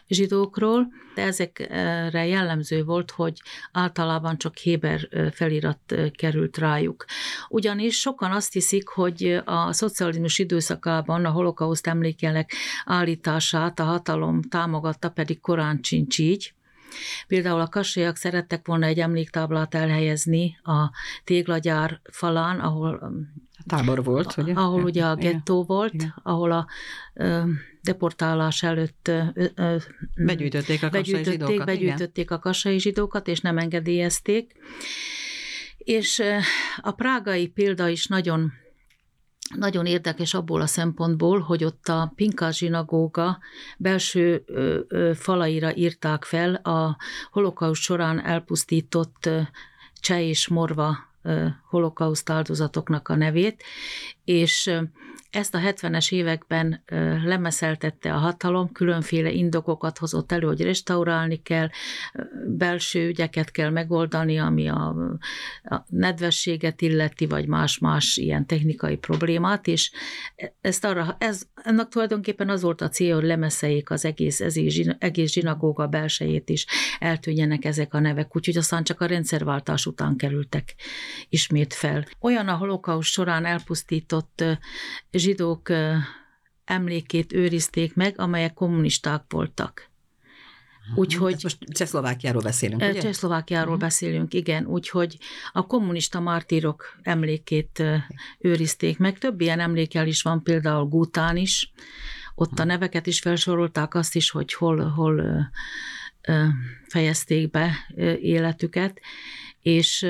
zsidókról, 0.07 0.87
de 1.15 1.21
ezekre 1.25 2.25
jellemző 2.25 2.83
volt, 2.83 3.11
hogy 3.11 3.41
általában 3.71 4.37
csak 4.37 4.57
Héber 4.57 5.09
felirat 5.31 5.95
került 6.15 6.57
rájuk. 6.57 7.05
Ugyanis 7.49 7.99
sokan 7.99 8.31
azt 8.31 8.53
hiszik, 8.53 8.87
hogy 8.87 9.41
a 9.45 9.73
szocializmus 9.73 10.39
időszakában 10.39 11.25
a 11.25 11.29
holokauszt 11.29 11.87
emlékelek 11.87 12.53
állítását 12.85 13.79
a 13.79 13.83
hatalom 13.83 14.41
támogatta, 14.41 15.09
pedig 15.09 15.28
korán 15.35 15.79
sincs 15.83 16.19
így. 16.19 16.53
Például 17.27 17.59
a 17.59 17.67
kasélyak 17.67 18.15
szerettek 18.15 18.67
volna 18.67 18.85
egy 18.85 18.99
emléktáblát 18.99 19.75
elhelyezni 19.75 20.57
a 20.63 20.91
téglagyár 21.23 22.01
falán, 22.11 22.59
ahol 22.59 22.95
a 22.95 23.11
tábor 23.65 24.03
volt, 24.03 24.37
ugye? 24.37 24.53
Ahol 24.53 24.83
ugye 24.83 25.05
a 25.05 25.15
gettó 25.15 25.63
volt, 25.63 25.93
Igen. 25.93 26.13
ahol 26.23 26.51
a 26.51 26.67
ö, 27.13 27.41
deportálás 27.81 28.63
előtt 28.63 29.07
ö, 29.07 29.23
ö, 29.55 29.75
begyűjtötték 30.15 30.83
a 30.83 30.89
kassai 30.89 31.23
zsidókat. 31.23 31.65
Begyűjtötték 31.65 32.25
Igen. 32.25 32.37
a 32.37 32.41
kassai 32.41 32.79
zsidókat, 32.79 33.27
és 33.27 33.39
nem 33.39 33.57
engedélyezték. 33.57 34.53
És 35.77 36.23
a 36.77 36.91
prágai 36.91 37.47
példa 37.47 37.87
is 37.87 38.07
nagyon 38.07 38.51
nagyon 39.55 39.85
érdekes 39.85 40.33
abból 40.33 40.61
a 40.61 40.67
szempontból, 40.67 41.39
hogy 41.39 41.63
ott 41.63 41.87
a 41.87 42.11
Pinka 42.15 42.51
zsinagóga 42.51 43.39
belső 43.77 44.45
falaira 45.15 45.75
írták 45.75 46.23
fel 46.23 46.55
a 46.55 46.97
holokauszt 47.31 47.81
során 47.81 48.25
elpusztított 48.25 49.29
cseh 50.01 50.27
és 50.27 50.47
morva 50.47 50.97
holokauszt 51.69 52.29
áldozatoknak 52.29 53.07
a 53.07 53.15
nevét, 53.15 53.63
és 54.23 54.71
ezt 55.31 55.55
a 55.55 55.59
70-es 55.59 56.11
években 56.11 56.83
lemeszeltette 57.23 58.13
a 58.13 58.17
hatalom, 58.17 58.71
különféle 58.71 59.31
indokokat 59.31 59.97
hozott 59.97 60.31
elő, 60.31 60.47
hogy 60.47 60.61
restaurálni 60.61 61.41
kell, 61.41 61.69
belső 62.47 63.07
ügyeket 63.07 63.51
kell 63.51 63.69
megoldani, 63.69 64.39
ami 64.39 64.69
a, 64.69 64.95
a 65.63 65.85
nedvességet 65.87 66.81
illeti, 66.81 67.25
vagy 67.25 67.47
más-más 67.47 68.17
ilyen 68.17 68.45
technikai 68.45 68.97
problémát, 68.97 69.67
és 69.67 69.91
ezt 70.61 70.85
arra, 70.85 71.15
ez, 71.19 71.41
ennek 71.63 71.87
tulajdonképpen 71.87 72.49
az 72.49 72.61
volt 72.61 72.81
a 72.81 72.89
célja, 72.89 73.15
hogy 73.15 73.23
lemeszeljék 73.23 73.89
az 73.89 74.05
egész, 74.05 74.39
egész, 74.39 74.87
egész 74.99 75.31
zsinagóga 75.31 75.87
belsejét 75.87 76.49
is, 76.49 76.65
eltűnjenek 76.99 77.65
ezek 77.65 77.93
a 77.93 77.99
nevek, 77.99 78.35
úgyhogy 78.35 78.57
aztán 78.57 78.83
csak 78.83 79.01
a 79.01 79.05
rendszerváltás 79.05 79.85
után 79.85 80.15
kerültek 80.15 80.75
ismét 81.29 81.73
fel. 81.73 82.05
Olyan 82.19 82.47
a 82.47 82.55
holokauszt 82.55 83.11
során 83.11 83.45
elpusztított 83.45 84.43
zsidók 85.19 85.69
emlékét 86.65 87.33
őrizték 87.33 87.95
meg, 87.95 88.19
amelyek 88.19 88.53
kommunisták 88.53 89.23
voltak. 89.29 89.89
Úgyhogy... 90.95 91.33
Ezt 91.33 91.43
most 91.43 91.57
Csehszlovákiáról 91.71 92.41
beszélünk, 92.41 92.81
ugye? 92.81 92.99
Csehszlovákiáról 92.99 93.67
uh-huh. 93.67 93.83
beszélünk, 93.83 94.33
igen. 94.33 94.65
Úgyhogy 94.65 95.17
a 95.51 95.65
kommunista 95.65 96.19
mártírok 96.19 96.99
emlékét 97.01 97.83
őrizték 98.39 98.97
meg. 98.97 99.17
Több 99.17 99.41
ilyen 99.41 99.59
emlékel 99.59 100.07
is 100.07 100.21
van, 100.21 100.43
például 100.43 100.85
Gután 100.85 101.37
is. 101.37 101.71
Ott 102.35 102.59
a 102.59 102.63
neveket 102.63 103.07
is 103.07 103.19
felsorolták, 103.19 103.95
azt 103.95 104.15
is, 104.15 104.29
hogy 104.29 104.53
hol, 104.53 104.89
hol 104.89 105.49
fejezték 106.87 107.49
be 107.49 107.71
életüket. 108.21 108.99
És 109.61 110.07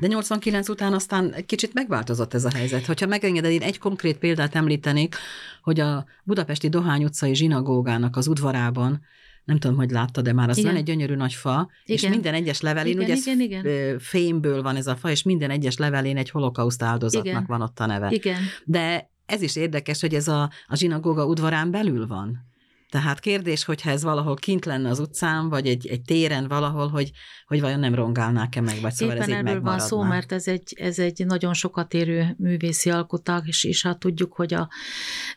de 0.00 0.06
89 0.06 0.68
után 0.68 0.92
aztán 0.92 1.34
kicsit 1.46 1.74
megváltozott 1.74 2.34
ez 2.34 2.44
a 2.44 2.50
helyzet. 2.54 2.86
Hogyha 2.86 3.06
megengeded, 3.06 3.50
én 3.50 3.62
egy 3.62 3.78
konkrét 3.78 4.18
példát 4.18 4.54
említenék, 4.54 5.16
hogy 5.62 5.80
a 5.80 6.04
budapesti 6.24 6.68
Dohány 6.68 7.04
utcai 7.04 7.34
zsinagógának 7.34 8.16
az 8.16 8.26
udvarában 8.26 9.00
nem 9.44 9.58
tudom, 9.58 9.76
hogy 9.76 9.90
látta, 9.90 10.22
de 10.22 10.32
már 10.32 10.48
az 10.48 10.58
igen. 10.58 10.70
van 10.70 10.80
egy 10.80 10.86
gyönyörű 10.86 11.14
nagy 11.14 11.32
fa, 11.32 11.70
igen. 11.84 11.96
és 11.96 12.08
minden 12.08 12.34
egyes 12.34 12.60
levelén, 12.60 12.92
igen, 12.92 13.04
ugye 13.04 13.14
igen, 13.14 13.40
ez 13.40 13.40
igen. 13.40 13.98
fémből 13.98 14.62
van 14.62 14.76
ez 14.76 14.86
a 14.86 14.96
fa, 14.96 15.10
és 15.10 15.22
minden 15.22 15.50
egyes 15.50 15.76
levelén 15.76 16.16
egy 16.16 16.30
holokauszt 16.30 16.82
áldozatnak 16.82 17.32
igen. 17.32 17.44
van 17.48 17.62
ott 17.62 17.80
a 17.80 17.86
neve. 17.86 18.10
Igen. 18.10 18.40
De 18.64 19.10
ez 19.26 19.42
is 19.42 19.56
érdekes, 19.56 20.00
hogy 20.00 20.14
ez 20.14 20.28
a, 20.28 20.50
a 20.66 20.76
zsinagóga 20.76 21.26
udvarán 21.26 21.70
belül 21.70 22.06
van. 22.06 22.50
Tehát 22.92 23.20
kérdés, 23.20 23.64
hogyha 23.64 23.90
ez 23.90 24.02
valahol 24.02 24.34
kint 24.34 24.64
lenne 24.64 24.88
az 24.88 24.98
utcán, 24.98 25.48
vagy 25.48 25.66
egy, 25.66 25.86
egy 25.86 26.02
téren 26.02 26.48
valahol, 26.48 26.88
hogy, 26.88 27.10
hogy 27.46 27.60
vajon 27.60 27.80
nem 27.80 27.94
rongálnák-e 27.94 28.60
meg, 28.60 28.80
vagy 28.80 28.92
szóval 28.92 29.16
Éppen 29.16 29.30
ez 29.30 29.36
erről 29.36 29.60
van 29.60 29.78
szó, 29.78 30.02
mert 30.02 30.32
ez 30.32 30.48
egy, 30.48 30.74
ez 30.76 30.98
egy 30.98 31.26
nagyon 31.26 31.54
sokat 31.54 31.94
érő 31.94 32.34
művészi 32.38 32.90
alkotás, 32.90 33.46
és, 33.46 33.64
és 33.64 33.82
hát 33.82 33.98
tudjuk, 33.98 34.32
hogy 34.32 34.54
a 34.54 34.68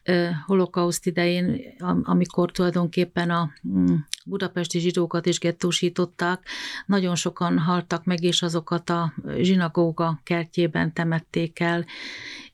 e, 0.04 0.44
holokauszt 0.46 1.06
idején, 1.06 1.62
amikor 2.04 2.52
tulajdonképpen 2.52 3.30
a 3.30 3.50
mm, 3.68 3.96
budapesti 4.26 4.80
zsidókat 4.80 5.26
is 5.26 5.40
gettósították, 5.40 6.48
nagyon 6.86 7.16
sokan 7.16 7.60
haltak 7.60 8.04
meg, 8.04 8.24
és 8.24 8.42
azokat 8.42 8.90
a 8.90 9.14
zsinagóga 9.38 10.20
kertjében 10.24 10.94
temették 10.94 11.60
el, 11.60 11.86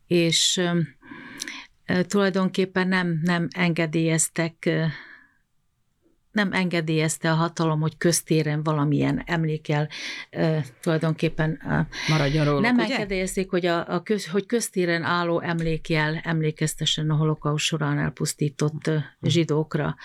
és 0.08 0.62
tulajdonképpen 2.08 2.88
nem, 2.88 3.20
nem 3.24 3.48
engedélyeztek 3.52 4.70
nem 6.32 6.54
engedélyezte 6.54 7.32
a 7.32 7.36
hatalom, 7.36 7.80
hogy 7.80 7.98
köztéren 7.98 8.64
valamilyen 8.64 9.24
emlékel 9.26 9.90
tulajdonképpen 10.82 11.62
maradjon 12.08 12.46
róluk, 12.46 12.62
Nem 12.62 12.76
ugye? 12.76 12.94
engedélyezték, 12.94 13.50
hogy, 13.50 13.66
a, 13.66 13.94
a 13.94 14.02
köz, 14.04 14.28
hogy 14.28 14.46
köztéren 14.46 15.04
álló 15.04 15.42
emlékjel 15.42 16.22
emlékeztessen 16.24 17.10
a 17.10 17.16
holokaus 17.16 17.64
során 17.64 18.00
elpusztított 18.00 18.92
zsidókra. 19.22 19.96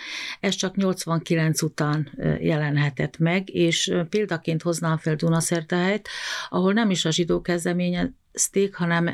Ez 0.40 0.55
csak 0.55 0.77
89 0.77 1.62
után 1.62 2.11
jelenhetett 2.40 3.18
meg, 3.18 3.55
és 3.55 3.94
példaként 4.09 4.62
hoznám 4.62 4.96
fel 4.96 5.14
Dunaszerdehelyt, 5.14 6.09
ahol 6.49 6.72
nem 6.72 6.90
is 6.90 7.05
a 7.05 7.11
zsidó 7.11 7.40
kezdeményezték, 7.40 8.75
hanem 8.75 9.07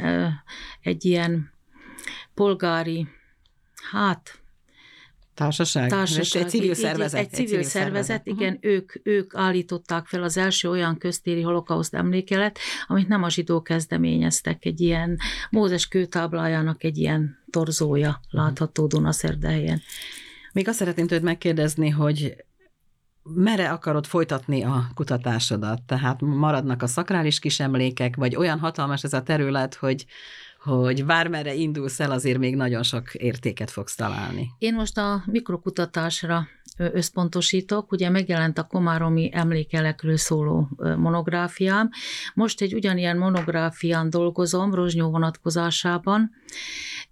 egy 0.80 1.04
ilyen 1.04 1.51
polgári, 2.34 3.06
hát 3.90 4.42
Társaság? 5.34 5.88
Társaság. 5.88 6.42
Egy 6.42 6.48
civil 6.48 6.74
szervezet. 6.74 7.20
Egy, 7.20 7.26
egy 7.26 7.46
civil 7.46 7.62
szervezet, 7.62 8.24
Mhm. 8.24 8.34
igen, 8.38 8.58
ők, 8.60 8.92
ők 9.02 9.34
állították 9.34 10.06
fel 10.06 10.22
az 10.22 10.36
első 10.36 10.70
olyan 10.70 10.98
köztéri 10.98 11.40
holokauszt 11.40 11.94
emlékelet, 11.94 12.58
amit 12.86 13.08
nem 13.08 13.22
a 13.22 13.28
zsidók 13.30 13.64
kezdeményeztek, 13.64 14.64
egy 14.64 14.80
ilyen 14.80 15.18
Mózes 15.50 15.88
kőtáblájának 15.88 16.84
egy 16.84 16.98
ilyen 16.98 17.38
torzója 17.50 18.20
látható 18.30 18.86
Dunaszerdahelyen. 18.86 19.80
Még 20.52 20.68
azt 20.68 20.78
szeretném 20.78 21.06
tőled 21.06 21.24
megkérdezni, 21.24 21.88
hogy 21.88 22.36
mere 23.22 23.70
akarod 23.70 24.06
folytatni 24.06 24.62
a 24.62 24.90
kutatásodat? 24.94 25.82
Tehát 25.82 26.20
maradnak 26.20 26.82
a 26.82 26.86
szakrális 26.86 27.38
kisemlékek, 27.38 28.16
vagy 28.16 28.36
olyan 28.36 28.58
hatalmas 28.58 29.04
ez 29.04 29.12
a 29.12 29.22
terület, 29.22 29.74
hogy, 29.74 30.06
hogy 30.62 31.04
bármerre 31.04 31.54
indulsz 31.54 32.00
el, 32.00 32.10
azért 32.10 32.38
még 32.38 32.56
nagyon 32.56 32.82
sok 32.82 33.14
értéket 33.14 33.70
fogsz 33.70 33.94
találni. 33.94 34.50
Én 34.58 34.74
most 34.74 34.98
a 34.98 35.22
mikrokutatásra 35.26 36.46
összpontosítok, 36.76 37.92
ugye 37.92 38.10
megjelent 38.10 38.58
a 38.58 38.66
komáromi 38.66 39.30
emlékelekről 39.32 40.16
szóló 40.16 40.68
monográfiám. 40.96 41.90
Most 42.34 42.60
egy 42.60 42.74
ugyanilyen 42.74 43.18
monográfián 43.18 44.10
dolgozom, 44.10 44.74
Rozsnyó 44.74 45.10
vonatkozásában, 45.10 46.30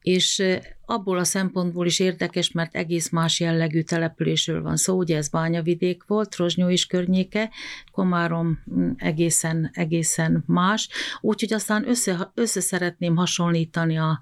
és 0.03 0.43
abból 0.91 1.19
a 1.19 1.25
szempontból 1.25 1.87
is 1.87 1.99
érdekes, 1.99 2.53
mert 2.53 2.75
egész 2.75 3.11
más 3.11 3.41
jellegű 3.41 3.83
településről 3.83 4.63
van 4.63 4.77
szó, 4.77 4.97
ugye 4.97 5.17
ez 5.17 5.29
bányavidék 5.29 6.05
volt, 6.07 6.37
Rozsnyó 6.37 6.69
is 6.69 6.87
környéke, 6.87 7.51
Komárom 7.93 8.63
mm, 8.75 8.91
egészen, 8.97 9.71
egészen 9.73 10.45
más, 10.47 10.89
úgyhogy 11.21 11.53
aztán 11.53 11.89
össze, 11.89 12.31
össze 12.35 12.61
szeretném 12.61 13.17
hasonlítani 13.17 13.99
a, 13.99 14.19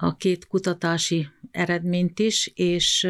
a 0.00 0.16
két 0.16 0.46
kutatási 0.46 1.28
eredményt 1.50 2.18
is, 2.18 2.52
és 2.54 3.08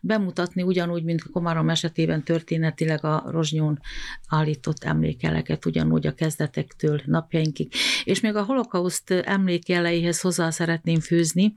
bemutatni 0.00 0.62
ugyanúgy, 0.62 1.04
mint 1.04 1.30
Komárom 1.30 1.68
esetében 1.68 2.24
történetileg 2.24 3.04
a 3.04 3.24
Rozsnyón 3.26 3.80
állított 4.28 4.84
emlékeleket, 4.84 5.64
ugyanúgy 5.64 6.06
a 6.06 6.14
kezdetektől 6.14 7.00
napjainkig. 7.04 7.72
És 8.04 8.20
még 8.20 8.34
a 8.34 8.44
holokauszt 8.44 9.10
emlékjeleihez 9.10 10.20
hozzá 10.20 10.50
szeretném 10.50 11.00
fűzni, 11.00 11.54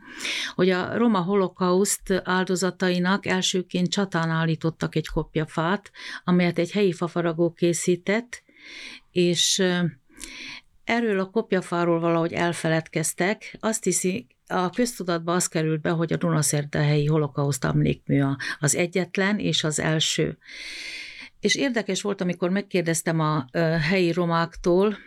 hogy 0.56 0.70
a 0.70 0.98
roma 0.98 1.20
holokauszt 1.22 2.22
áldozatainak 2.24 3.26
elsőként 3.26 3.90
csatán 3.90 4.30
állítottak 4.30 4.96
egy 4.96 5.08
kopjafát, 5.08 5.92
amelyet 6.24 6.60
egy 6.60 6.72
helyi 6.72 6.92
fafaragó 6.92 7.52
készített, 7.52 8.44
és 9.12 9.64
erről 10.84 11.20
a 11.20 11.30
kopjafáról 11.30 12.00
valahogy 12.00 12.34
elfeledkeztek. 12.34 13.58
Azt 13.60 13.84
hiszi, 13.84 14.28
a 14.48 14.70
köztudatba 14.70 15.34
az 15.34 15.48
került 15.48 15.82
be, 15.82 15.90
hogy 15.90 16.14
a 16.14 16.18
Dunaszerdahelyi 16.18 17.06
holokauszt 17.06 17.66
emlékmű 17.66 18.24
az 18.60 18.76
egyetlen 18.76 19.40
és 19.40 19.64
az 19.64 19.80
első. 19.80 20.38
És 21.40 21.56
érdekes 21.56 22.02
volt, 22.02 22.22
amikor 22.22 22.50
megkérdeztem 22.50 23.20
a 23.20 23.46
helyi 23.90 24.12
romáktól, 24.12 24.98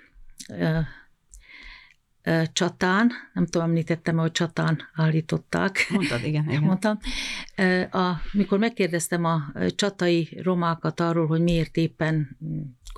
csatán, 2.53 3.11
nem 3.33 3.47
tudom, 3.47 3.69
említettem, 3.69 4.17
hogy 4.17 4.31
csatán 4.31 4.89
állították, 4.95 5.87
Mondtad, 5.91 6.25
igen, 6.25 6.45
igen. 6.49 6.63
mondtam. 6.63 6.99
Ö, 7.57 7.81
A, 7.81 8.21
mikor 8.33 8.59
megkérdeztem 8.59 9.25
a 9.25 9.53
csatai 9.75 10.41
romákat 10.43 11.01
arról, 11.01 11.27
hogy 11.27 11.41
miért 11.41 11.77
éppen 11.77 12.39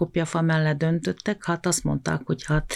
kopjafa 0.01 0.41
mellett 0.41 0.79
döntöttek, 0.79 1.45
hát 1.45 1.67
azt 1.67 1.85
mondták, 1.85 2.21
hogy 2.25 2.45
hát 2.45 2.75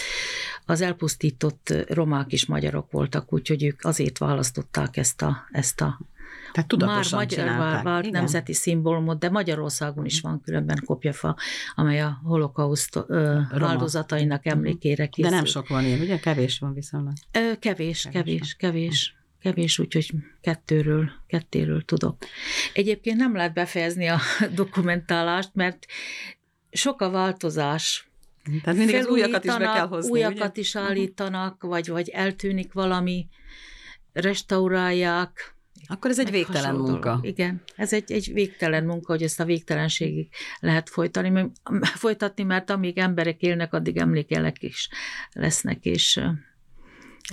az 0.65 0.81
elpusztított 0.81 1.73
romák 1.89 2.31
is 2.31 2.45
magyarok 2.45 2.91
voltak, 2.91 3.33
úgyhogy 3.33 3.63
ők 3.63 3.83
azért 3.83 4.17
választották 4.17 4.97
ezt 4.97 5.21
a, 5.21 5.37
ezt 5.51 5.81
a 5.81 5.99
Tehát 6.53 6.55
már 6.55 6.65
tudatosan 6.67 7.19
magyar 7.19 7.37
csinálták. 7.39 7.83
vált 7.83 8.05
igen. 8.05 8.19
nemzeti 8.19 8.53
szimbólumot, 8.53 9.19
de 9.19 9.29
Magyarországon 9.29 10.05
is 10.05 10.21
van 10.21 10.41
különben 10.41 10.81
kopjafa, 10.85 11.35
amely 11.75 12.01
a 12.01 12.19
holokauszt 12.23 12.99
ö, 13.07 13.39
áldozatainak 13.59 14.45
emlékére 14.45 15.03
De 15.03 15.09
készült. 15.09 15.33
nem 15.35 15.45
sok 15.45 15.67
van 15.67 15.83
ilyen, 15.85 15.99
ugye? 15.99 16.19
Kevés 16.19 16.59
van 16.59 16.73
viszonylag. 16.73 17.13
Ö, 17.31 17.39
Kevés, 17.59 18.07
Kevés 18.11 18.11
kevés, 18.11 18.55
kevés, 18.55 19.15
kevés, 19.41 19.79
úgyhogy 19.79 20.11
kettőről, 20.41 21.09
kettéről 21.27 21.85
tudok. 21.85 22.17
Egyébként 22.73 23.17
nem 23.17 23.35
lehet 23.35 23.53
befejezni 23.53 24.07
a 24.07 24.19
dokumentálást, 24.55 25.49
mert 25.53 25.85
sok 26.75 27.01
a 27.01 27.09
változás. 27.09 28.09
Tehát 28.63 28.77
mindig 28.77 28.95
az 28.95 29.05
újakat 29.05 29.43
is 29.43 29.57
be 29.57 29.71
kell 29.73 29.87
hozni, 29.87 30.11
Újakat 30.11 30.35
ugye? 30.35 30.47
Mhm. 30.47 30.59
is 30.59 30.75
állítanak, 30.75 31.63
vagy, 31.63 31.87
vagy 31.87 32.09
eltűnik 32.09 32.73
valami, 32.73 33.27
restaurálják. 34.13 35.55
Akkor 35.87 36.09
ez 36.09 36.19
egy 36.19 36.31
végtelen 36.31 36.63
hasonló 36.63 36.89
munka. 36.89 37.19
Igen, 37.21 37.61
ez 37.75 37.93
egy, 37.93 38.11
egy 38.11 38.33
végtelen 38.33 38.83
munka, 38.85 39.11
hogy 39.11 39.23
ezt 39.23 39.39
a 39.39 39.45
végtelenségig 39.45 40.29
lehet 40.59 40.89
folytani, 40.89 41.51
folytatni, 42.03 42.43
mert 42.43 42.69
amíg 42.69 42.97
emberek 42.97 43.41
élnek, 43.41 43.73
addig 43.73 43.97
emlékelek 43.97 44.63
is 44.63 44.89
lesznek, 45.31 45.85
és 45.85 46.21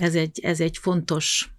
ez 0.01 0.15
egy, 0.15 0.39
ez 0.39 0.59
egy 0.59 0.77
fontos, 0.77 1.53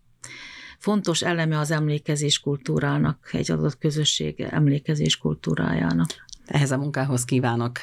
fontos 0.78 1.22
eleme 1.22 1.58
az 1.58 1.70
emlékezés 1.70 2.38
kultúrának, 2.38 3.28
egy 3.32 3.50
adott 3.50 3.78
közösség 3.78 4.40
emlékezés 4.40 5.16
kultúrájának. 5.16 6.24
Ehhez 6.46 6.70
a 6.70 6.76
munkához 6.76 7.24
kívánok 7.24 7.78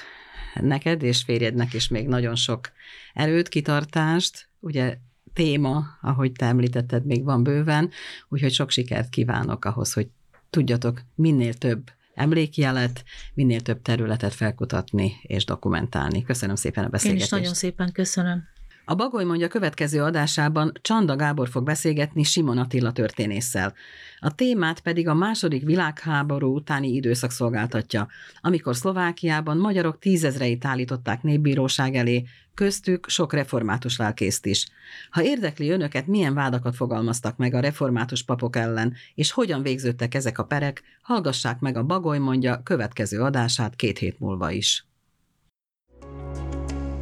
neked 0.53 1.03
és 1.03 1.23
férjednek 1.23 1.73
is 1.73 1.87
még 1.87 2.07
nagyon 2.07 2.35
sok 2.35 2.71
erőt, 3.13 3.47
kitartást, 3.47 4.49
ugye 4.59 4.97
téma, 5.33 5.85
ahogy 6.01 6.31
te 6.31 6.45
említetted, 6.45 7.05
még 7.05 7.23
van 7.23 7.43
bőven, 7.43 7.89
úgyhogy 8.29 8.53
sok 8.53 8.69
sikert 8.69 9.09
kívánok 9.09 9.65
ahhoz, 9.65 9.93
hogy 9.93 10.07
tudjatok 10.49 11.01
minél 11.15 11.53
több 11.53 11.91
emlékjelet, 12.13 13.03
minél 13.33 13.61
több 13.61 13.81
területet 13.81 14.33
felkutatni 14.33 15.13
és 15.21 15.45
dokumentálni. 15.45 16.23
Köszönöm 16.23 16.55
szépen 16.55 16.83
a 16.83 16.85
Én 16.85 16.91
beszélgetést. 16.91 17.25
is 17.25 17.37
nagyon 17.37 17.53
szépen 17.53 17.91
köszönöm. 17.91 18.43
A 18.91 18.95
Bagoly 18.95 19.23
mondja 19.23 19.47
következő 19.47 20.03
adásában 20.03 20.71
Csanda 20.81 21.15
Gábor 21.15 21.49
fog 21.49 21.63
beszélgetni 21.63 22.23
Simon 22.23 22.57
Attila 22.57 22.91
történésszel. 22.91 23.73
A 24.19 24.35
témát 24.35 24.79
pedig 24.79 25.07
a 25.07 25.13
második 25.13 25.63
világháború 25.63 26.55
utáni 26.55 26.93
időszak 26.93 27.31
szolgáltatja, 27.31 28.07
amikor 28.41 28.75
Szlovákiában 28.75 29.57
magyarok 29.57 29.99
tízezreit 29.99 30.65
állították 30.65 31.23
népbíróság 31.23 31.95
elé, 31.95 32.23
köztük 32.53 33.09
sok 33.09 33.33
református 33.33 33.97
lelkészt 33.97 34.45
is. 34.45 34.67
Ha 35.09 35.23
érdekli 35.23 35.69
önöket, 35.69 36.07
milyen 36.07 36.33
vádakat 36.33 36.75
fogalmaztak 36.75 37.37
meg 37.37 37.53
a 37.53 37.59
református 37.59 38.23
papok 38.23 38.55
ellen, 38.55 38.93
és 39.15 39.31
hogyan 39.31 39.61
végződtek 39.61 40.15
ezek 40.15 40.37
a 40.37 40.43
perek, 40.43 40.83
hallgassák 41.01 41.59
meg 41.59 41.77
a 41.77 41.83
Bagoly 41.83 42.19
mondja 42.19 42.63
következő 42.63 43.21
adását 43.21 43.75
két 43.75 43.97
hét 43.97 44.19
múlva 44.19 44.51
is. 44.51 44.85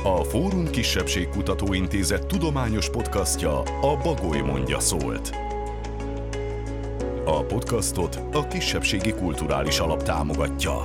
A 0.03 0.23
Fórum 0.23 0.69
Kisebbségkutató 0.69 1.73
Intézet 1.73 2.25
tudományos 2.25 2.89
podcastja 2.89 3.59
a 3.62 3.97
Bagoly 4.03 4.39
mondja 4.39 4.79
szólt. 4.79 5.29
A 7.25 7.43
podcastot 7.43 8.19
a 8.33 8.47
Kisebbségi 8.47 9.13
Kulturális 9.13 9.79
Alap 9.79 10.03
támogatja. 10.03 10.81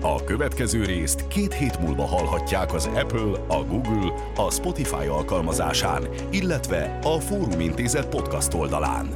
A 0.00 0.24
következő 0.24 0.84
részt 0.84 1.26
két 1.28 1.54
hét 1.54 1.80
múlva 1.80 2.04
hallhatják 2.04 2.74
az 2.74 2.86
Apple, 2.94 3.44
a 3.48 3.64
Google, 3.64 4.12
a 4.36 4.50
Spotify 4.50 5.06
alkalmazásán, 5.06 6.08
illetve 6.30 6.98
a 7.02 7.20
Fórum 7.20 7.60
Intézet 7.60 8.08
podcast 8.08 8.54
oldalán. 8.54 9.08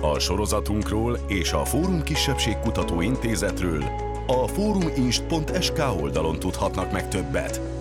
A 0.00 0.18
sorozatunkról 0.18 1.18
és 1.26 1.52
a 1.52 1.64
Fórum 1.64 2.02
Kisebbségkutató 2.02 3.00
Intézetről 3.00 4.12
a 4.26 4.46
fóruminst.sk 4.46 5.82
oldalon 6.00 6.38
tudhatnak 6.38 6.92
meg 6.92 7.08
többet. 7.08 7.73